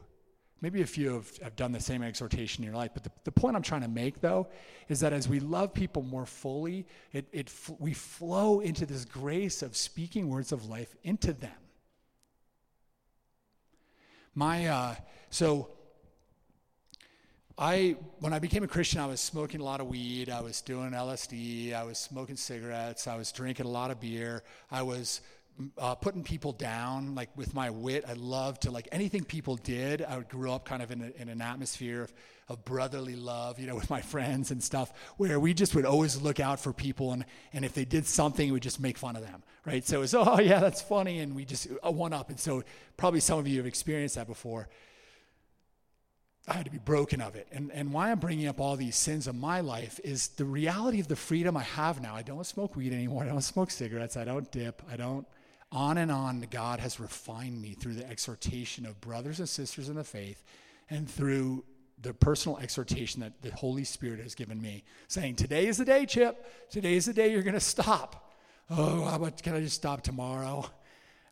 Maybe 0.60 0.82
a 0.82 0.86
few 0.86 1.14
have, 1.14 1.36
have 1.38 1.56
done 1.56 1.70
the 1.70 1.80
same 1.80 2.02
exhortation 2.02 2.64
in 2.64 2.70
your 2.70 2.76
life. 2.76 2.90
But 2.92 3.04
the, 3.04 3.12
the 3.24 3.32
point 3.32 3.54
I'm 3.54 3.62
trying 3.62 3.82
to 3.82 3.88
make, 3.88 4.20
though, 4.20 4.48
is 4.88 5.00
that 5.00 5.12
as 5.12 5.28
we 5.28 5.38
love 5.38 5.72
people 5.72 6.02
more 6.02 6.26
fully, 6.26 6.86
it, 7.12 7.26
it, 7.32 7.52
we 7.78 7.92
flow 7.92 8.60
into 8.60 8.84
this 8.84 9.04
grace 9.04 9.62
of 9.62 9.76
speaking 9.76 10.28
words 10.28 10.50
of 10.50 10.68
life 10.68 10.96
into 11.04 11.32
them. 11.32 11.50
My, 14.34 14.66
uh, 14.66 14.94
so 15.30 15.70
I, 17.56 17.96
when 18.20 18.32
I 18.32 18.38
became 18.38 18.62
a 18.62 18.68
Christian, 18.68 19.00
I 19.00 19.06
was 19.06 19.20
smoking 19.20 19.60
a 19.60 19.64
lot 19.64 19.80
of 19.80 19.88
weed. 19.88 20.30
I 20.30 20.40
was 20.40 20.60
doing 20.60 20.90
LSD. 20.90 21.74
I 21.74 21.82
was 21.82 21.98
smoking 21.98 22.36
cigarettes. 22.36 23.08
I 23.08 23.16
was 23.16 23.32
drinking 23.32 23.66
a 23.66 23.68
lot 23.68 23.90
of 23.90 24.00
beer. 24.00 24.44
I 24.70 24.82
was 24.82 25.20
uh, 25.76 25.94
putting 25.94 26.22
people 26.22 26.52
down, 26.52 27.14
like 27.14 27.30
with 27.36 27.54
my 27.54 27.70
wit. 27.70 28.04
I 28.06 28.12
loved 28.12 28.62
to, 28.62 28.70
like 28.70 28.88
anything 28.92 29.24
people 29.24 29.56
did. 29.56 30.02
I 30.02 30.20
grew 30.20 30.52
up 30.52 30.64
kind 30.64 30.82
of 30.82 30.90
in, 30.90 31.02
a, 31.02 31.22
in 31.22 31.28
an 31.28 31.42
atmosphere 31.42 32.02
of, 32.02 32.12
of 32.48 32.64
brotherly 32.64 33.16
love, 33.16 33.58
you 33.58 33.66
know, 33.66 33.74
with 33.80 33.90
my 33.90 34.00
friends 34.00 34.50
and 34.50 34.62
stuff, 34.62 34.92
where 35.16 35.40
we 35.40 35.54
just 35.54 35.74
would 35.74 35.84
always 35.84 36.20
look 36.20 36.40
out 36.40 36.60
for 36.60 36.72
people. 36.72 37.12
And, 37.12 37.24
and 37.52 37.64
if 37.64 37.74
they 37.74 37.84
did 37.84 38.06
something, 38.06 38.52
we 38.52 38.60
just 38.60 38.80
make 38.80 38.98
fun 38.98 39.16
of 39.16 39.22
them, 39.22 39.42
right? 39.64 39.84
So 39.84 39.98
it 39.98 40.00
was, 40.00 40.14
oh, 40.14 40.40
yeah, 40.40 40.60
that's 40.60 40.82
funny. 40.82 41.18
And 41.18 41.34
we 41.34 41.44
just 41.44 41.68
uh, 41.84 41.90
one 41.90 42.12
up. 42.12 42.30
And 42.30 42.38
so 42.38 42.62
probably 42.96 43.20
some 43.20 43.38
of 43.38 43.48
you 43.48 43.56
have 43.58 43.66
experienced 43.66 44.14
that 44.14 44.26
before. 44.26 44.68
I 46.46 46.54
had 46.54 46.64
to 46.64 46.70
be 46.70 46.78
broken 46.78 47.20
of 47.20 47.36
it. 47.36 47.46
And, 47.52 47.70
and 47.72 47.92
why 47.92 48.10
I'm 48.10 48.20
bringing 48.20 48.46
up 48.46 48.58
all 48.58 48.76
these 48.76 48.96
sins 48.96 49.26
of 49.26 49.34
my 49.34 49.60
life 49.60 50.00
is 50.02 50.28
the 50.28 50.46
reality 50.46 50.98
of 50.98 51.06
the 51.06 51.16
freedom 51.16 51.58
I 51.58 51.62
have 51.62 52.00
now. 52.00 52.14
I 52.14 52.22
don't 52.22 52.46
smoke 52.46 52.74
weed 52.74 52.92
anymore. 52.92 53.24
I 53.24 53.26
don't 53.26 53.42
smoke 53.42 53.70
cigarettes. 53.70 54.16
I 54.16 54.24
don't 54.24 54.50
dip. 54.50 54.82
I 54.90 54.96
don't 54.96 55.26
on 55.70 55.98
and 55.98 56.10
on, 56.10 56.44
God 56.50 56.80
has 56.80 56.98
refined 56.98 57.60
me 57.60 57.74
through 57.74 57.94
the 57.94 58.08
exhortation 58.08 58.86
of 58.86 59.00
brothers 59.00 59.38
and 59.38 59.48
sisters 59.48 59.88
in 59.88 59.96
the 59.96 60.04
faith 60.04 60.42
and 60.88 61.08
through 61.08 61.64
the 62.00 62.14
personal 62.14 62.58
exhortation 62.58 63.20
that 63.20 63.42
the 63.42 63.50
Holy 63.50 63.84
Spirit 63.84 64.20
has 64.20 64.34
given 64.34 64.60
me, 64.60 64.84
saying, 65.08 65.36
Today 65.36 65.66
is 65.66 65.78
the 65.78 65.84
day, 65.84 66.06
Chip. 66.06 66.70
Today 66.70 66.94
is 66.94 67.06
the 67.06 67.12
day 67.12 67.32
you're 67.32 67.42
going 67.42 67.54
to 67.54 67.60
stop. 67.60 68.32
Oh, 68.70 69.04
how 69.04 69.16
about, 69.16 69.42
can 69.42 69.54
I 69.54 69.60
just 69.60 69.76
stop 69.76 70.02
tomorrow? 70.02 70.68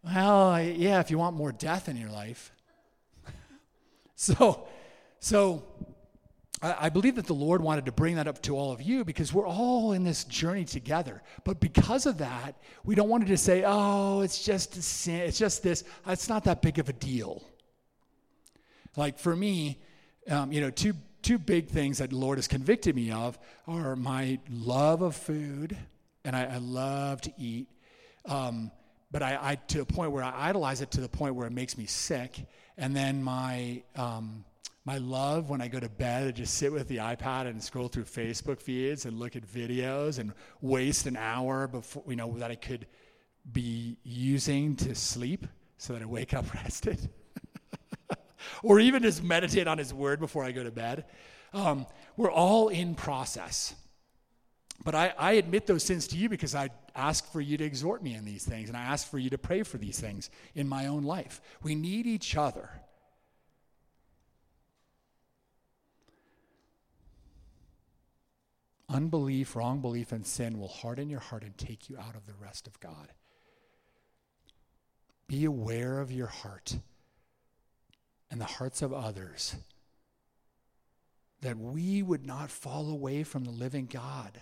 Well, 0.05 0.61
yeah, 0.63 1.01
if 1.01 1.11
you 1.11 1.19
want 1.19 1.37
more 1.37 1.53
death 1.53 1.89
in 1.89 1.97
your 1.97 2.11
life. 2.11 2.53
so, 4.17 4.67
so 5.21 5.65
I 6.79 6.89
believe 6.89 7.17
that 7.17 7.27
the 7.27 7.35
Lord 7.35 7.61
wanted 7.61 7.87
to 7.87 7.93
bring 7.93 8.17
that 8.17 8.27
up 8.27 8.41
to 8.43 8.57
all 8.57 8.73
of 8.73 8.81
you 8.81 9.05
because 9.05 9.33
we're 9.33 9.47
all 9.47 9.93
in 9.93 10.05
this 10.05 10.25
journey 10.25 10.65
together. 10.65 11.23
But 11.45 11.61
because 11.61 12.07
of 12.07 12.19
that, 12.19 12.57
we 12.85 12.95
don't 12.95 13.09
want 13.09 13.27
to 13.27 13.37
say, 13.37 13.65
oh, 13.67 14.21
it's 14.21 14.45
just 14.45 14.77
a 14.77 14.83
sin, 14.83 15.21
it's 15.21 15.39
just 15.39 15.63
this. 15.63 15.85
It's 16.07 16.29
not 16.29 16.45
that 16.45 16.63
big 16.63 16.79
of 16.79 16.89
a 16.89 16.93
deal. 16.93 17.45
Like 18.97 19.19
for 19.19 19.37
me, 19.37 19.79
um, 20.31 20.53
you 20.53 20.61
know, 20.61 20.71
two, 20.71 20.95
two 21.23 21.39
big 21.39 21.69
things 21.69 21.99
that 21.99 22.11
the 22.11 22.17
Lord 22.17 22.39
has 22.39 22.49
convicted 22.49 22.97
me 22.97 23.11
of 23.11 23.39
are 23.67 23.95
my 23.95 24.39
love 24.51 25.03
of 25.03 25.15
food, 25.15 25.77
and 26.25 26.35
I, 26.35 26.45
I 26.45 26.57
love 26.59 27.21
to 27.23 27.33
eat. 27.37 27.69
Um, 28.25 28.71
but 29.11 29.23
I, 29.23 29.39
I, 29.41 29.55
to 29.69 29.81
a 29.81 29.85
point 29.85 30.13
where 30.13 30.25
I 30.25 30.49
idolize 30.49 30.81
it 30.81 30.91
to 30.93 31.01
the 31.01 31.09
point 31.09 31.35
where 31.35 31.47
it 31.47 31.53
makes 31.53 31.79
me 31.79 31.87
sick. 31.87 32.47
And 32.77 32.95
then 32.95 33.23
my, 33.23 33.83
um, 33.95 34.45
my 34.87 34.99
love 34.99 35.51
when 35.51 35.61
I 35.61 35.67
go 35.67 35.81
to 35.81 35.89
bed, 35.89 36.29
I 36.29 36.31
just 36.31 36.55
sit 36.55 36.73
with 36.73 36.87
the 36.87 36.99
iPad 36.99 37.49
and 37.49 37.61
scroll 37.61 37.89
through 37.89 38.05
Facebook 38.05 38.61
feeds 38.61 39.05
and 39.05 39.19
look 39.19 39.35
at 39.35 39.45
videos 39.45 40.21
and 40.21 40.33
waste 40.61 41.07
an 41.07 41.17
hour 41.17 41.67
before, 41.67 42.05
you 42.07 42.15
know, 42.15 42.39
that 42.39 42.53
I 42.53 42.55
could 42.55 42.87
be 43.53 43.99
using 44.05 44.77
to 44.77 44.95
sleep 44.95 45.45
so 45.77 45.93
that 45.93 46.03
I 46.03 46.05
wake 46.05 46.35
up 46.35 46.55
rested. 46.55 47.11
or 48.63 48.79
even 48.79 49.03
just 49.03 49.25
meditate 49.25 49.67
on 49.67 49.77
His 49.77 49.93
Word 49.93 50.21
before 50.21 50.45
I 50.45 50.53
go 50.53 50.63
to 50.63 50.71
bed. 50.71 51.05
Um, 51.53 51.87
we're 52.17 52.31
all 52.31 52.69
in 52.69 52.95
process. 52.95 53.75
But 54.85 54.95
I, 54.95 55.13
I 55.19 55.33
admit 55.33 55.67
those 55.67 55.83
sins 55.83 56.07
to 56.09 56.17
you 56.17 56.29
because 56.29 56.55
I 56.55 56.69
ask 56.95 57.33
for 57.33 57.41
you 57.41 57.57
to 57.57 57.65
exhort 57.65 58.05
me 58.05 58.15
in 58.15 58.25
these 58.25 58.45
things 58.45 58.69
and 58.69 58.79
I 58.79 58.83
ask 58.83 59.11
for 59.11 59.19
you 59.19 59.31
to 59.31 59.39
pray 59.39 59.65
for 59.65 59.79
these 59.79 59.99
things 59.99 60.31
in 60.55 60.69
my 60.69 60.87
own 60.87 61.03
life. 61.03 61.41
We 61.65 61.75
need 61.75 62.07
each 62.07 62.37
other. 62.37 62.71
Unbelief, 68.97 69.55
wrong 69.55 69.83
belief, 69.83 70.11
and 70.11 70.27
sin 70.27 70.59
will 70.59 70.69
harden 70.69 71.11
your 71.11 71.21
heart 71.21 71.43
and 71.43 71.55
take 71.59 71.91
you 71.91 71.99
out 71.99 72.17
of 72.17 72.25
the 72.25 72.33
rest 72.41 72.67
of 72.67 72.81
God. 72.81 73.13
Be 75.29 75.45
aware 75.45 76.01
of 76.01 76.11
your 76.11 76.29
heart 76.29 76.79
and 78.31 78.41
the 78.41 78.47
hearts 78.47 78.81
of 78.81 78.95
others, 78.95 79.55
that 81.43 81.59
we 81.59 82.03
would 82.03 82.25
not 82.25 82.51
fall 82.51 82.89
away 82.89 83.23
from 83.23 83.45
the 83.45 83.51
living 83.51 83.85
God. 83.85 84.41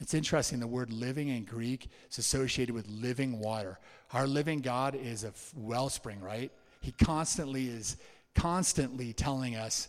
It's 0.00 0.14
interesting, 0.14 0.58
the 0.58 0.66
word 0.66 0.90
living 0.90 1.28
in 1.28 1.44
Greek 1.44 1.90
is 2.10 2.16
associated 2.16 2.74
with 2.74 2.88
living 2.88 3.38
water. 3.38 3.78
Our 4.14 4.26
living 4.26 4.60
God 4.60 4.94
is 4.94 5.22
a 5.22 5.34
wellspring, 5.54 6.22
right? 6.22 6.50
He 6.80 6.92
constantly 6.92 7.66
is 7.68 7.98
constantly 8.34 9.12
telling 9.12 9.54
us 9.54 9.88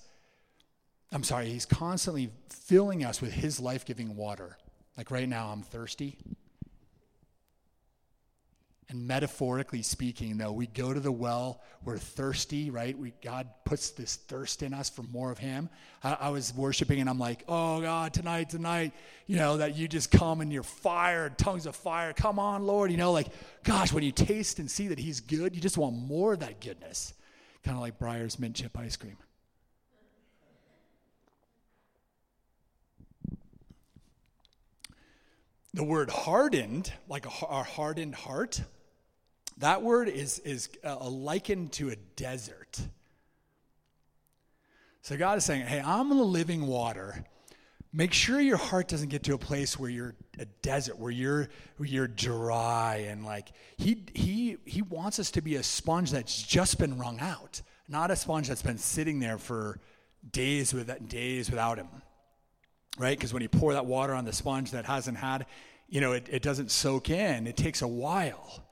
I'm 1.14 1.24
sorry, 1.24 1.48
he's 1.48 1.68
constantly 1.68 2.32
filling 2.50 3.06
us 3.06 3.22
with 3.22 3.32
his 3.32 3.60
life 3.60 3.86
giving 3.86 4.16
water. 4.16 4.58
Like 4.98 5.12
right 5.12 5.30
now, 5.30 5.50
I'm 5.50 5.62
thirsty. 5.62 6.18
And 8.90 9.08
metaphorically 9.08 9.82
speaking, 9.82 10.38
though, 10.38 10.52
we 10.52 10.68
go 10.68 10.92
to 10.94 11.00
the 11.00 11.12
well, 11.12 11.62
we're 11.84 11.98
thirsty, 11.98 12.70
right? 12.70 12.98
We, 12.98 13.14
God 13.24 13.48
puts 13.64 13.92
this 13.92 14.16
thirst 14.16 14.62
in 14.62 14.74
us 14.74 14.90
for 14.90 15.04
more 15.04 15.32
of 15.32 15.38
Him. 15.38 15.70
I, 16.04 16.18
I, 16.20 16.30
was 16.30 16.54
worshiping 16.54 17.00
and 17.00 17.10
I'm 17.10 17.18
like, 17.18 17.44
oh 17.48 17.82
God, 17.82 18.14
tonight, 18.14 18.50
tonight, 18.50 18.94
you 19.26 19.38
know, 19.38 19.58
that 19.58 19.76
you 19.76 19.88
just 19.88 20.12
come 20.12 20.42
and 20.42 20.52
you're 20.52 20.64
fired, 20.64 21.38
tongues 21.38 21.66
of 21.66 21.76
fire. 21.76 22.14
Come 22.14 22.38
on, 22.38 22.64
Lord. 22.68 22.92
You 22.92 22.98
know, 22.98 23.12
like, 23.12 23.28
gosh, 23.64 23.94
when 23.94 24.04
you 24.04 24.12
taste 24.12 24.60
and 24.60 24.70
see 24.70 24.90
that 24.90 25.00
He's 25.00 25.22
good, 25.22 25.56
you 25.56 25.62
just 25.62 25.78
want 25.78 25.96
more 25.96 26.34
of 26.34 26.40
that 26.40 26.60
goodness. 26.60 27.14
Kind 27.64 27.76
of 27.76 27.82
like 27.82 27.98
Breyer's 27.98 28.38
mint 28.38 28.56
chip 28.56 28.78
ice 28.78 28.96
cream. 28.96 29.18
The 35.74 35.84
word 35.84 36.10
hardened, 36.10 36.92
like 37.08 37.26
a, 37.26 37.46
our 37.46 37.64
hardened 37.64 38.16
heart, 38.16 38.62
that 39.58 39.82
word 39.82 40.10
is, 40.10 40.40
is 40.40 40.70
uh, 40.84 41.08
likened 41.08 41.72
to 41.74 41.90
a 41.90 41.96
desert. 42.16 42.80
So 45.02 45.18
God 45.18 45.38
is 45.38 45.46
saying, 45.46 45.66
hey, 45.66 45.82
I'm 45.84 46.10
the 46.10 46.16
living 46.16 46.66
water. 46.66 47.24
Make 47.92 48.14
sure 48.14 48.40
your 48.40 48.58
heart 48.58 48.88
doesn't 48.88 49.10
get 49.10 49.24
to 49.24 49.34
a 49.34 49.38
place 49.38 49.78
where 49.78 49.90
you're 49.90 50.16
a 50.40 50.46
desert, 50.64 50.98
where 50.98 51.12
you're 51.12 51.50
where 51.78 51.88
you're 51.88 52.08
dry 52.08 53.06
and 53.08 53.24
like 53.24 53.50
he 53.78 54.04
he 54.16 54.58
he 54.66 54.82
wants 54.82 55.20
us 55.20 55.30
to 55.32 55.44
be 55.44 55.58
a 55.58 55.64
sponge 55.64 56.10
that's 56.10 56.42
just 56.42 56.80
been 56.80 56.98
wrung 56.98 57.20
out, 57.20 57.62
not 57.88 58.10
a 58.10 58.16
sponge 58.16 58.48
that's 58.48 58.64
been 58.64 58.80
sitting 58.80 59.20
there 59.20 59.38
for 59.38 59.80
days 60.32 60.74
with 60.74 61.08
days 61.08 61.52
without 61.52 61.78
him. 61.78 61.90
Right? 62.98 63.18
Because 63.18 63.34
when 63.34 63.42
you 63.42 63.50
pour 63.50 63.74
that 63.74 63.86
water 63.86 64.14
on 64.14 64.26
the 64.26 64.34
sponge 64.34 64.72
that 64.72 64.86
hasn't 64.86 65.18
had, 65.18 65.48
you 65.90 66.02
know, 66.02 66.14
it, 66.14 66.28
it 66.32 66.42
doesn't 66.42 66.72
soak 66.72 67.10
in. 67.10 67.48
It 67.48 67.58
takes 67.58 67.82
a 67.82 67.88
while. 67.88 68.64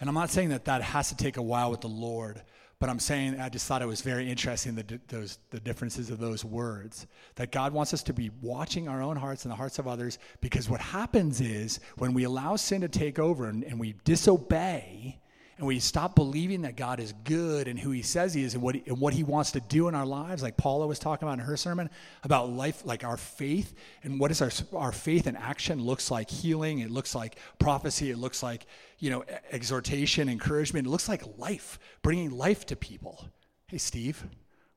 And 0.00 0.08
I'm 0.08 0.14
not 0.14 0.30
saying 0.30 0.48
that 0.48 0.64
that 0.64 0.82
has 0.82 1.08
to 1.10 1.16
take 1.16 1.36
a 1.36 1.42
while 1.42 1.70
with 1.70 1.80
the 1.80 1.88
Lord, 1.88 2.42
but 2.80 2.90
I'm 2.90 2.98
saying 2.98 3.38
I 3.38 3.48
just 3.48 3.68
thought 3.68 3.82
it 3.82 3.86
was 3.86 4.00
very 4.00 4.28
interesting 4.28 4.74
the, 4.74 5.00
those, 5.06 5.38
the 5.50 5.60
differences 5.60 6.10
of 6.10 6.18
those 6.18 6.44
words. 6.44 7.06
That 7.36 7.52
God 7.52 7.72
wants 7.72 7.94
us 7.94 8.02
to 8.04 8.12
be 8.12 8.32
watching 8.40 8.88
our 8.88 9.00
own 9.00 9.16
hearts 9.16 9.44
and 9.44 9.52
the 9.52 9.56
hearts 9.56 9.78
of 9.78 9.86
others 9.86 10.18
because 10.40 10.68
what 10.68 10.80
happens 10.80 11.40
is 11.40 11.78
when 11.98 12.12
we 12.12 12.24
allow 12.24 12.56
sin 12.56 12.80
to 12.80 12.88
take 12.88 13.20
over 13.20 13.46
and, 13.46 13.62
and 13.62 13.78
we 13.78 13.94
disobey, 14.04 15.20
and 15.62 15.68
we 15.68 15.78
stop 15.78 16.16
believing 16.16 16.62
that 16.62 16.74
God 16.74 16.98
is 16.98 17.12
good 17.22 17.68
and 17.68 17.78
who 17.78 17.92
He 17.92 18.02
says 18.02 18.34
He 18.34 18.42
is 18.42 18.54
and 18.54 18.62
what 18.64 18.74
he, 18.74 18.82
and 18.84 18.98
what 18.98 19.14
He 19.14 19.22
wants 19.22 19.52
to 19.52 19.60
do 19.60 19.86
in 19.86 19.94
our 19.94 20.04
lives, 20.04 20.42
like 20.42 20.56
Paula 20.56 20.88
was 20.88 20.98
talking 20.98 21.28
about 21.28 21.38
in 21.38 21.44
her 21.44 21.56
sermon 21.56 21.88
about 22.24 22.50
life, 22.50 22.84
like 22.84 23.04
our 23.04 23.16
faith 23.16 23.72
and 24.02 24.18
what 24.18 24.32
is 24.32 24.42
our 24.42 24.50
our 24.76 24.90
faith 24.90 25.28
in 25.28 25.36
action 25.36 25.80
looks 25.80 26.10
like 26.10 26.28
healing. 26.28 26.80
It 26.80 26.90
looks 26.90 27.14
like 27.14 27.36
prophecy. 27.60 28.10
It 28.10 28.18
looks 28.18 28.42
like 28.42 28.66
you 28.98 29.10
know 29.10 29.24
exhortation, 29.52 30.28
encouragement. 30.28 30.88
It 30.88 30.90
looks 30.90 31.08
like 31.08 31.22
life, 31.38 31.78
bringing 32.02 32.32
life 32.32 32.66
to 32.66 32.74
people. 32.74 33.28
Hey, 33.68 33.78
Steve, 33.78 34.24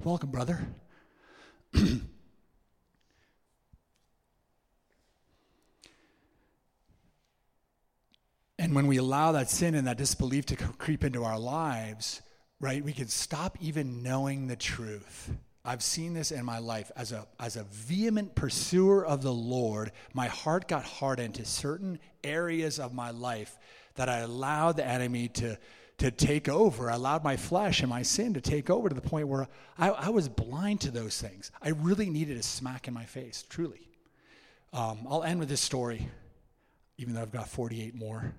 welcome, 0.04 0.30
brother. 0.30 0.68
And 8.66 8.74
when 8.74 8.88
we 8.88 8.98
allow 8.98 9.34
that 9.34 9.48
sin 9.52 9.76
and 9.76 9.86
that 9.86 10.00
disbelief 10.00 10.48
to 10.48 10.56
creep 10.56 11.04
into 11.04 11.24
our 11.24 11.38
lives, 11.38 12.24
right, 12.60 12.84
we 12.84 12.94
can 12.94 13.08
stop 13.08 13.56
even 13.62 14.02
knowing 14.02 14.48
the 14.48 14.56
truth. 14.56 15.30
I've 15.64 15.84
seen 15.84 16.16
this 16.16 16.32
in 16.32 16.44
my 16.44 16.58
life 16.58 16.92
as 16.96 17.12
a 17.12 17.28
as 17.40 17.58
a 17.58 17.64
vehement 17.66 18.34
pursuer 18.34 19.06
of 19.06 19.22
the 19.22 19.32
Lord. 19.32 19.92
My 20.16 20.26
heart 20.26 20.68
got 20.68 20.84
hardened 20.84 21.36
to 21.36 21.46
certain 21.46 22.00
areas 22.24 22.80
of 22.80 22.92
my 22.92 23.12
life 23.12 23.56
that 23.98 24.10
I 24.10 24.22
allowed 24.22 24.78
the 24.78 24.88
enemy 24.88 25.28
to 25.28 25.60
to 26.00 26.10
take 26.10 26.50
over. 26.50 26.90
I 26.90 26.96
allowed 26.96 27.24
my 27.24 27.38
flesh 27.38 27.82
and 27.82 27.90
my 27.92 28.02
sin 28.02 28.34
to 28.34 28.42
take 28.42 28.72
over 28.72 28.90
to 28.90 28.96
the 28.96 29.00
point 29.00 29.28
where 29.28 29.48
I, 29.78 29.90
I 29.92 30.10
was 30.10 30.28
blind 30.28 30.82
to 30.82 30.92
those 30.92 31.22
things. 31.22 31.52
I 31.62 31.70
really 31.70 32.10
needed 32.10 32.36
a 32.36 32.44
smack 32.44 32.88
in 32.88 32.96
my 32.96 33.06
face, 33.06 33.46
truly. 33.48 33.88
Um, 34.74 35.06
I'll 35.08 35.24
end 35.24 35.40
with 35.40 35.50
this 35.50 35.62
story, 35.62 36.10
even 36.98 37.14
though 37.14 37.22
I've 37.22 37.32
got 37.32 37.48
48 37.48 37.94
more. 37.94 38.34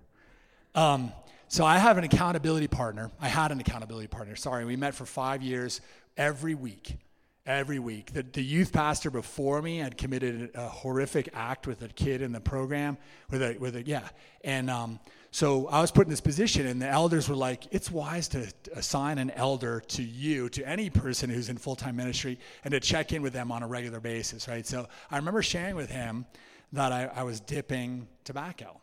Um, 0.77 1.11
so 1.49 1.65
I 1.65 1.79
have 1.79 1.97
an 1.97 2.05
accountability 2.05 2.69
partner. 2.69 3.11
I 3.19 3.29
had 3.29 3.51
an 3.51 3.59
accountability 3.61 4.09
partner. 4.09 4.37
Sorry, 4.37 4.67
we 4.67 4.77
met 4.77 4.95
for 4.95 5.07
five 5.07 5.43
years 5.43 5.81
every 6.19 6.55
week. 6.55 6.99
Every 7.47 7.79
week. 7.79 8.13
The, 8.13 8.23
the 8.25 8.43
youth 8.43 8.73
pastor 8.73 9.11
before 9.11 9.63
me 9.63 9.79
had 9.79 9.97
committed 9.97 10.51
a 10.55 10.69
horrific 10.69 11.31
act 11.33 11.67
with 11.67 11.81
a 11.81 11.89
kid 11.89 12.21
in 12.21 12.33
the 12.33 12.41
program, 12.41 12.99
with 13.31 13.41
a, 13.41 13.57
with 13.59 13.77
a 13.77 13.83
yeah. 13.85 14.07
And 14.45 14.69
um, 14.69 15.01
so 15.31 15.67
I 15.69 15.81
was 15.81 15.91
put 15.91 16.07
in 16.07 16.11
this 16.11 16.21
position, 16.21 16.67
and 16.67 16.83
the 16.83 16.89
elders 16.89 17.27
were 17.29 17.37
like, 17.37 17.65
it's 17.71 17.91
wise 17.91 18.29
to 18.29 18.53
assign 18.75 19.17
an 19.19 19.31
elder 19.31 19.81
to 19.81 20.03
you, 20.03 20.51
to 20.51 20.69
any 20.69 20.91
person 20.91 21.31
who's 21.31 21.49
in 21.49 21.57
full 21.57 21.77
time 21.77 21.97
ministry, 21.97 22.39
and 22.65 22.73
to 22.73 22.81
check 22.81 23.13
in 23.13 23.23
with 23.23 23.33
them 23.33 23.51
on 23.51 23.63
a 23.63 23.67
regular 23.67 24.01
basis, 24.01 24.47
right? 24.47 24.67
So 24.67 24.89
I 25.11 25.17
remember 25.17 25.41
sharing 25.41 25.77
with 25.77 25.91
him 25.91 26.27
that 26.73 26.93
I, 26.93 27.05
I 27.15 27.23
was 27.23 27.41
dipping 27.41 28.09
tobacco. 28.25 28.79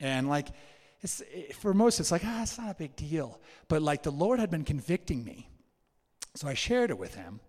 And 0.00 0.28
like, 0.28 0.48
it's, 1.00 1.22
for 1.58 1.72
most, 1.72 2.00
it's 2.00 2.10
like, 2.10 2.22
ah, 2.24 2.42
it's 2.42 2.58
not 2.58 2.70
a 2.70 2.74
big 2.74 2.96
deal. 2.96 3.40
But 3.68 3.82
like 3.82 4.02
the 4.02 4.10
Lord 4.10 4.40
had 4.40 4.50
been 4.50 4.64
convicting 4.64 5.24
me. 5.24 5.48
So 6.34 6.48
I 6.48 6.54
shared 6.54 6.90
it 6.90 6.98
with 6.98 7.14
him. 7.14 7.40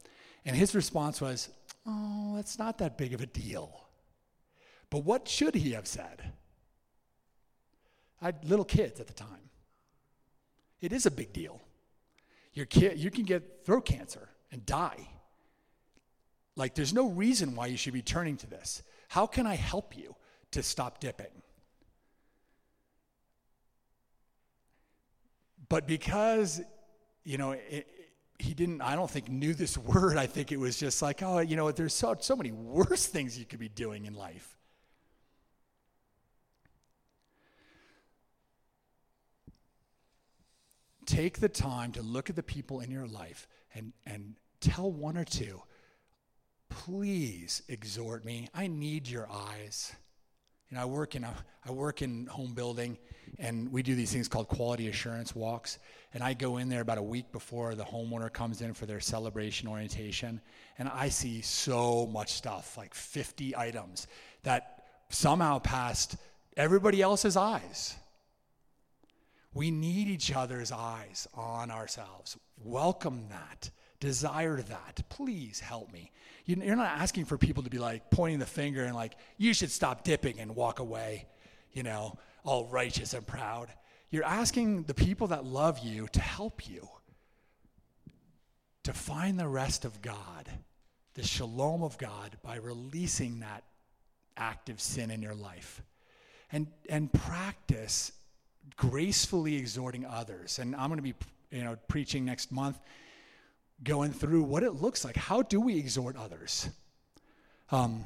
And 0.46 0.56
his 0.56 0.76
response 0.76 1.20
was, 1.20 1.50
oh, 1.86 2.38
it's 2.38 2.60
not 2.60 2.78
that 2.78 2.98
big 2.98 3.14
of 3.14 3.22
a 3.22 3.26
deal. 3.26 3.86
But 4.90 5.00
what 5.00 5.28
should 5.28 5.56
he 5.56 5.72
have 5.72 5.88
said? 5.88 6.34
I 8.22 8.26
had 8.26 8.50
little 8.50 8.66
kids 8.66 9.00
at 9.00 9.08
the 9.08 9.14
time. 9.14 9.50
It 10.82 10.94
is 10.94 11.06
a 11.06 11.12
big 11.12 11.34
deal. 11.34 11.62
Your 12.54 12.66
kid, 12.66 12.98
you 12.98 13.12
can 13.12 13.24
get 13.24 13.66
throat 13.66 13.86
cancer 13.86 14.30
and 14.52 14.66
die. 14.66 15.08
Like, 16.56 16.76
there's 16.76 16.94
no 16.94 17.08
reason 17.10 17.56
why 17.56 17.68
you 17.68 17.78
should 17.78 17.94
be 17.94 18.02
turning 18.02 18.38
to 18.38 18.48
this. 18.48 18.84
How 19.08 19.26
can 19.26 19.46
I 19.46 19.56
help 19.56 19.96
you 19.98 20.16
to 20.52 20.64
stop 20.64 21.00
dipping? 21.00 21.42
But 25.70 25.88
because, 25.88 26.62
you 27.24 27.38
know, 27.38 27.52
it, 27.52 27.88
he 28.40 28.54
didn't, 28.54 28.82
I 28.82 28.96
don't 28.96 29.10
think, 29.10 29.30
knew 29.30 29.54
this 29.54 29.78
word. 29.78 30.18
I 30.18 30.26
think 30.26 30.52
it 30.52 30.60
was 30.60 30.78
just 30.78 31.02
like, 31.02 31.22
oh, 31.22 31.40
you 31.40 31.56
know, 31.56 31.72
there's 31.72 31.94
so, 31.94 32.16
so 32.20 32.36
many 32.36 32.52
worse 32.52 33.06
things 33.06 33.38
you 33.38 33.46
could 33.46 33.60
be 33.60 33.70
doing 33.70 34.06
in 34.06 34.14
life. 34.14 34.58
Take 41.06 41.40
the 41.40 41.50
time 41.50 41.92
to 41.94 42.04
look 42.04 42.30
at 42.30 42.36
the 42.36 42.44
people 42.44 42.82
in 42.82 42.92
your 42.92 43.08
life 43.08 43.48
and, 43.74 43.94
and 44.06 44.36
tell 44.62 44.92
one 44.92 45.18
or 45.18 45.26
two, 45.26 45.62
please 46.70 47.64
exhort 47.68 48.24
me. 48.24 48.48
I 48.54 48.68
need 48.68 49.08
your 49.08 49.28
eyes. 49.32 49.94
You 50.70 50.78
know, 50.78 50.84
I 50.84 50.86
work 50.86 51.16
in 51.16 51.24
a, 51.24 51.34
I 51.66 51.72
work 51.72 52.02
in 52.02 52.28
home 52.28 52.54
building, 52.54 52.98
and 53.40 53.72
we 53.72 53.82
do 53.82 53.96
these 53.96 54.12
things 54.12 54.28
called 54.28 54.48
quality 54.48 54.88
assurance 54.88 55.36
walks. 55.36 55.80
And 56.14 56.24
I 56.24 56.34
go 56.34 56.58
in 56.58 56.70
there 56.70 56.82
about 56.82 56.98
a 56.98 57.04
week 57.04 57.32
before 57.32 57.74
the 57.76 57.84
homeowner 57.84 58.32
comes 58.32 58.62
in 58.62 58.74
for 58.74 58.86
their 58.86 59.00
celebration 59.00 59.68
orientation, 59.68 60.42
and 60.78 60.88
I 60.90 61.10
see 61.10 61.42
so 61.42 62.06
much 62.08 62.34
stuff, 62.34 62.78
like 62.78 62.94
50 62.94 63.56
items, 63.56 64.08
that 64.44 64.86
somehow 65.10 65.60
passed 65.60 66.18
everybody 66.56 67.02
else's 67.02 67.36
eyes. 67.36 67.96
We 69.54 69.72
need 69.72 70.08
each 70.08 70.32
other's 70.36 70.72
eyes 70.72 71.28
on 71.34 71.72
ourselves. 71.72 72.38
Welcome 72.64 73.26
that. 73.30 73.72
Desire 74.00 74.62
that. 74.62 75.04
Please 75.10 75.60
help 75.60 75.92
me. 75.92 76.12
You're 76.46 76.76
not 76.76 76.98
asking 77.00 77.26
for 77.26 77.38
people 77.38 77.64
to 77.64 77.70
be 77.70 77.78
like 77.78 78.10
pointing 78.10 78.40
the 78.40 78.46
finger 78.46 78.84
and 78.84 78.96
like, 78.96 79.14
you 79.38 79.54
should 79.54 79.70
stop 79.70 80.04
dipping 80.04 80.40
and 80.40 80.56
walk 80.56 80.80
away, 80.80 81.28
you 81.74 81.84
know, 81.84 82.18
all 82.44 82.66
righteous 82.66 83.14
and 83.14 83.26
proud. 83.28 83.70
You're 84.10 84.24
asking 84.24 84.84
the 84.84 84.94
people 84.94 85.28
that 85.28 85.46
love 85.46 85.80
you 85.80 86.08
to 86.14 86.22
help 86.22 86.68
you 86.68 86.88
to 88.84 88.94
find 88.94 89.40
the 89.40 89.48
rest 89.48 89.86
of 89.86 90.02
God, 90.02 90.50
the 91.14 91.24
shalom 91.24 91.84
of 91.84 91.98
God, 91.98 92.38
by 92.42 92.56
releasing 92.56 93.42
that 93.42 93.64
active 94.36 94.82
sin 94.82 95.12
in 95.12 95.22
your 95.22 95.36
life. 95.36 95.84
And, 96.52 96.68
and 96.90 97.14
practice 97.14 98.12
gracefully 98.76 99.58
exhorting 99.58 100.06
others. 100.06 100.58
And 100.58 100.76
I'm 100.76 100.88
going 100.88 100.98
to 100.98 101.04
be 101.04 101.14
you 101.52 101.64
know, 101.64 101.78
preaching 101.88 102.26
next 102.26 102.52
month 102.52 102.80
going 103.84 104.12
through 104.12 104.44
what 104.44 104.64
it 104.64 104.74
looks 104.74 105.06
like. 105.06 105.16
How 105.16 105.42
do 105.42 105.62
we 105.62 105.78
exhort 105.78 106.16
others? 106.16 106.70
Um, 107.72 108.04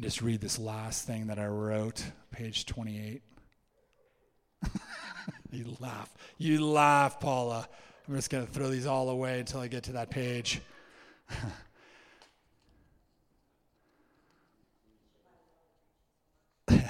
just 0.00 0.22
read 0.22 0.40
this 0.40 0.58
last 0.58 1.06
thing 1.06 1.28
that 1.28 1.38
I 1.38 1.46
wrote, 1.46 2.04
page 2.30 2.66
28. 2.66 3.22
you 5.50 5.76
laugh. 5.80 6.12
You 6.38 6.64
laugh, 6.64 7.20
Paula. 7.20 7.68
I'm 8.08 8.16
just 8.16 8.30
going 8.30 8.46
to 8.46 8.52
throw 8.52 8.68
these 8.68 8.86
all 8.86 9.08
away 9.10 9.40
until 9.40 9.60
I 9.60 9.68
get 9.68 9.84
to 9.84 9.92
that 9.92 10.10
page. 10.10 10.60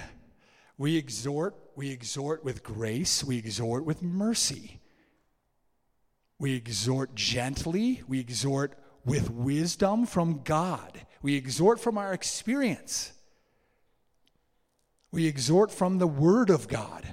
we 0.79 0.97
exhort, 0.97 1.55
we 1.77 1.91
exhort 1.91 2.45
with 2.45 2.63
grace, 2.63 3.23
we 3.23 3.37
exhort 3.39 3.85
with 3.85 4.03
mercy. 4.03 4.82
We 6.43 6.57
exhort 6.57 7.15
gently. 7.15 8.03
We 8.09 8.19
exhort 8.19 8.77
with 9.05 9.31
wisdom 9.31 10.07
from 10.07 10.41
God. 10.43 11.07
We 11.23 11.37
exhort 11.37 11.79
from 11.79 11.97
our 11.97 12.13
experience. 12.13 13.13
We 15.13 15.29
exhort 15.29 15.71
from 15.71 15.99
the 15.99 16.09
Word 16.09 16.51
of 16.51 16.67
God. 16.67 17.07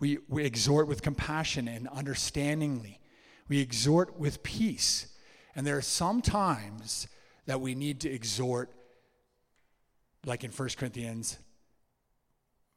We, 0.00 0.18
we 0.28 0.44
exhort 0.44 0.88
with 0.88 1.00
compassion 1.00 1.68
and 1.68 1.86
understandingly. 1.90 2.98
We 3.46 3.60
exhort 3.60 4.18
with 4.18 4.42
peace. 4.42 5.06
And 5.54 5.64
there 5.64 5.76
are 5.76 5.80
some 5.80 6.20
times 6.20 7.06
that 7.46 7.60
we 7.60 7.76
need 7.76 8.00
to 8.00 8.10
exhort 8.10 8.72
like 10.26 10.42
in 10.42 10.50
1 10.50 10.68
Corinthians 10.76 11.38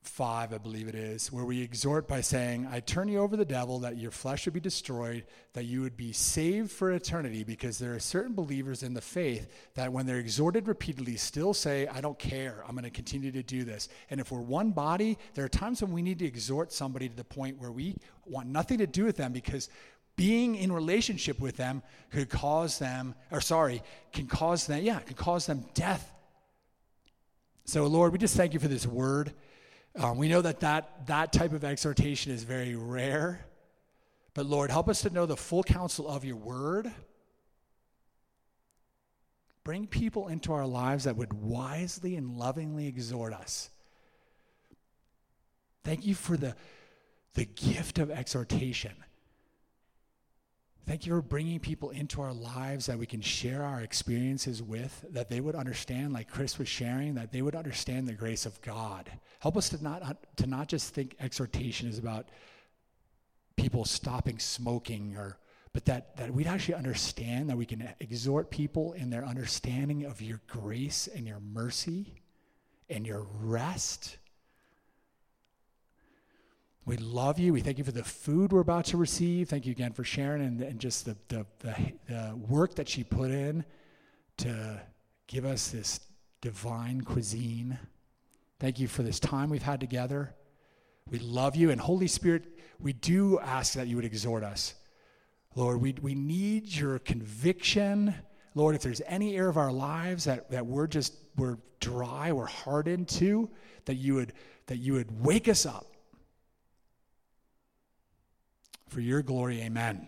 5, 0.07 0.53
I 0.53 0.57
believe 0.57 0.87
it 0.87 0.95
is, 0.95 1.31
where 1.31 1.45
we 1.45 1.61
exhort 1.61 2.07
by 2.07 2.21
saying, 2.21 2.67
I 2.71 2.79
turn 2.79 3.07
you 3.07 3.19
over 3.19 3.35
the 3.35 3.45
devil 3.45 3.79
that 3.79 3.97
your 3.97 4.11
flesh 4.11 4.45
would 4.45 4.53
be 4.53 4.59
destroyed, 4.59 5.25
that 5.53 5.65
you 5.65 5.81
would 5.81 5.97
be 5.97 6.11
saved 6.11 6.71
for 6.71 6.91
eternity, 6.91 7.43
because 7.43 7.77
there 7.77 7.93
are 7.93 7.99
certain 7.99 8.33
believers 8.33 8.83
in 8.83 8.93
the 8.93 9.01
faith 9.01 9.47
that 9.75 9.91
when 9.91 10.05
they're 10.05 10.17
exhorted 10.17 10.67
repeatedly 10.67 11.15
still 11.17 11.53
say, 11.53 11.87
I 11.87 12.01
don't 12.01 12.19
care, 12.19 12.63
I'm 12.67 12.75
going 12.75 12.83
to 12.83 12.89
continue 12.89 13.31
to 13.31 13.43
do 13.43 13.63
this. 13.63 13.89
And 14.09 14.19
if 14.19 14.31
we're 14.31 14.41
one 14.41 14.71
body, 14.71 15.17
there 15.33 15.45
are 15.45 15.49
times 15.49 15.81
when 15.81 15.91
we 15.91 16.01
need 16.01 16.19
to 16.19 16.25
exhort 16.25 16.71
somebody 16.71 17.09
to 17.09 17.15
the 17.15 17.23
point 17.23 17.59
where 17.59 17.71
we 17.71 17.95
want 18.25 18.47
nothing 18.47 18.77
to 18.79 18.87
do 18.87 19.05
with 19.05 19.17
them 19.17 19.33
because 19.33 19.69
being 20.15 20.55
in 20.55 20.71
relationship 20.71 21.39
with 21.39 21.57
them 21.57 21.83
could 22.11 22.29
cause 22.29 22.79
them, 22.79 23.15
or 23.31 23.41
sorry, 23.41 23.83
can 24.13 24.27
cause 24.27 24.67
them, 24.67 24.81
yeah, 24.81 24.99
can 24.99 25.15
cause 25.15 25.45
them 25.45 25.65
death. 25.73 26.11
So, 27.65 27.87
Lord, 27.87 28.11
we 28.11 28.19
just 28.19 28.37
thank 28.37 28.53
you 28.53 28.59
for 28.59 28.67
this 28.67 28.85
word. 28.85 29.33
Um, 29.97 30.17
we 30.17 30.27
know 30.27 30.41
that, 30.41 30.59
that 30.59 31.07
that 31.07 31.31
type 31.31 31.53
of 31.53 31.63
exhortation 31.63 32.31
is 32.31 32.43
very 32.43 32.75
rare, 32.75 33.45
but 34.33 34.45
Lord, 34.45 34.69
help 34.69 34.89
us 34.89 35.01
to 35.03 35.09
know 35.09 35.25
the 35.25 35.37
full 35.37 35.63
counsel 35.63 36.07
of 36.07 36.25
your 36.25 36.35
word. 36.35 36.91
Bring 39.63 39.87
people 39.87 40.27
into 40.27 40.53
our 40.53 40.67
lives 40.67 41.05
that 41.05 41.15
would 41.15 41.33
wisely 41.33 42.17
and 42.17 42.37
lovingly 42.37 42.87
exhort 42.87 43.33
us. 43.33 43.69
Thank 45.85 46.05
you 46.05 46.13
for 46.13 46.35
the, 46.35 46.55
the 47.33 47.45
gift 47.45 47.97
of 47.97 48.11
exhortation. 48.11 48.91
Thank 50.87 51.07
you 51.07 51.13
for 51.13 51.21
bringing 51.23 51.59
people 51.59 51.89
into 51.89 52.21
our 52.21 52.33
lives 52.33 52.85
that 52.85 52.99
we 52.99 53.07
can 53.07 53.21
share 53.21 53.63
our 53.63 53.81
experiences 53.81 54.61
with, 54.61 55.03
that 55.09 55.29
they 55.29 55.39
would 55.39 55.55
understand, 55.55 56.13
like 56.13 56.29
Chris 56.29 56.59
was 56.59 56.67
sharing, 56.67 57.15
that 57.15 57.31
they 57.31 57.41
would 57.41 57.55
understand 57.55 58.07
the 58.07 58.13
grace 58.13 58.45
of 58.45 58.61
God. 58.61 59.09
Help 59.39 59.57
us 59.57 59.69
to 59.69 59.83
not, 59.83 60.17
to 60.37 60.45
not 60.45 60.67
just 60.67 60.93
think 60.93 61.15
exhortation 61.19 61.89
is 61.89 61.97
about 61.97 62.29
people 63.55 63.83
stopping 63.83 64.37
smoking 64.37 65.15
or 65.17 65.39
but 65.73 65.83
that, 65.85 66.15
that 66.15 66.33
we'd 66.33 66.47
actually 66.47 66.75
understand 66.75 67.49
that 67.49 67.57
we 67.57 67.65
can 67.65 67.89
exhort 67.99 68.49
people 68.49 68.93
in 68.93 69.09
their 69.09 69.25
understanding 69.25 70.05
of 70.05 70.21
your 70.21 70.39
grace 70.47 71.09
and 71.13 71.27
your 71.27 71.41
mercy 71.41 72.13
and 72.89 73.05
your 73.05 73.27
rest 73.41 74.15
we 76.85 76.97
love 76.97 77.39
you. 77.39 77.51
We 77.51 77.61
thank 77.61 77.79
you 77.79 77.83
for 77.83 77.91
the 77.91 78.03
food 78.03 78.53
we're 78.53 78.59
about 78.59 78.85
to 78.85 78.97
receive. 78.97 79.49
Thank 79.49 79.65
you 79.65 79.71
again 79.71 79.91
for 79.91 80.03
Sharon 80.03 80.41
and, 80.41 80.61
and 80.61 80.79
just 80.79 81.05
the, 81.05 81.17
the, 81.29 81.45
the, 81.59 81.75
the 82.07 82.35
work 82.35 82.75
that 82.75 82.87
she 82.87 83.03
put 83.03 83.31
in 83.31 83.65
to 84.37 84.79
give 85.25 85.45
us 85.45 85.69
this 85.69 85.99
divine 86.41 87.01
cuisine. 87.01 87.79
Thank 88.59 88.79
you 88.79 88.87
for 88.87 89.01
this 89.01 89.19
time 89.19 89.49
we've 89.49 89.63
had 89.63 89.79
together. 89.79 90.35
We 91.09 91.17
love 91.17 91.55
you. 91.55 91.71
And 91.71 91.81
Holy 91.81 92.07
Spirit, 92.07 92.43
we 92.79 92.93
do 92.93 93.39
ask 93.39 93.73
that 93.73 93.87
you 93.87 93.95
would 93.95 94.05
exhort 94.05 94.43
us. 94.43 94.75
Lord, 95.55 95.81
we, 95.81 95.95
we 96.01 96.13
need 96.13 96.67
your 96.67 96.99
conviction. 96.99 98.13
Lord, 98.53 98.75
if 98.75 98.83
there's 98.83 99.01
any 99.07 99.35
area 99.35 99.49
of 99.49 99.57
our 99.57 99.71
lives 99.71 100.25
that, 100.25 100.51
that 100.51 100.67
we're 100.67 100.87
just, 100.87 101.15
we're 101.35 101.57
dry, 101.79 102.31
we're 102.31 102.45
hardened 102.45 103.07
to, 103.07 103.49
that 103.85 103.95
you 103.95 104.13
would, 104.13 104.33
that 104.67 104.77
you 104.77 104.93
would 104.93 105.25
wake 105.25 105.47
us 105.47 105.65
up 105.65 105.94
for 108.95 109.01
your 109.01 109.21
glory, 109.21 109.61
amen. 109.61 110.07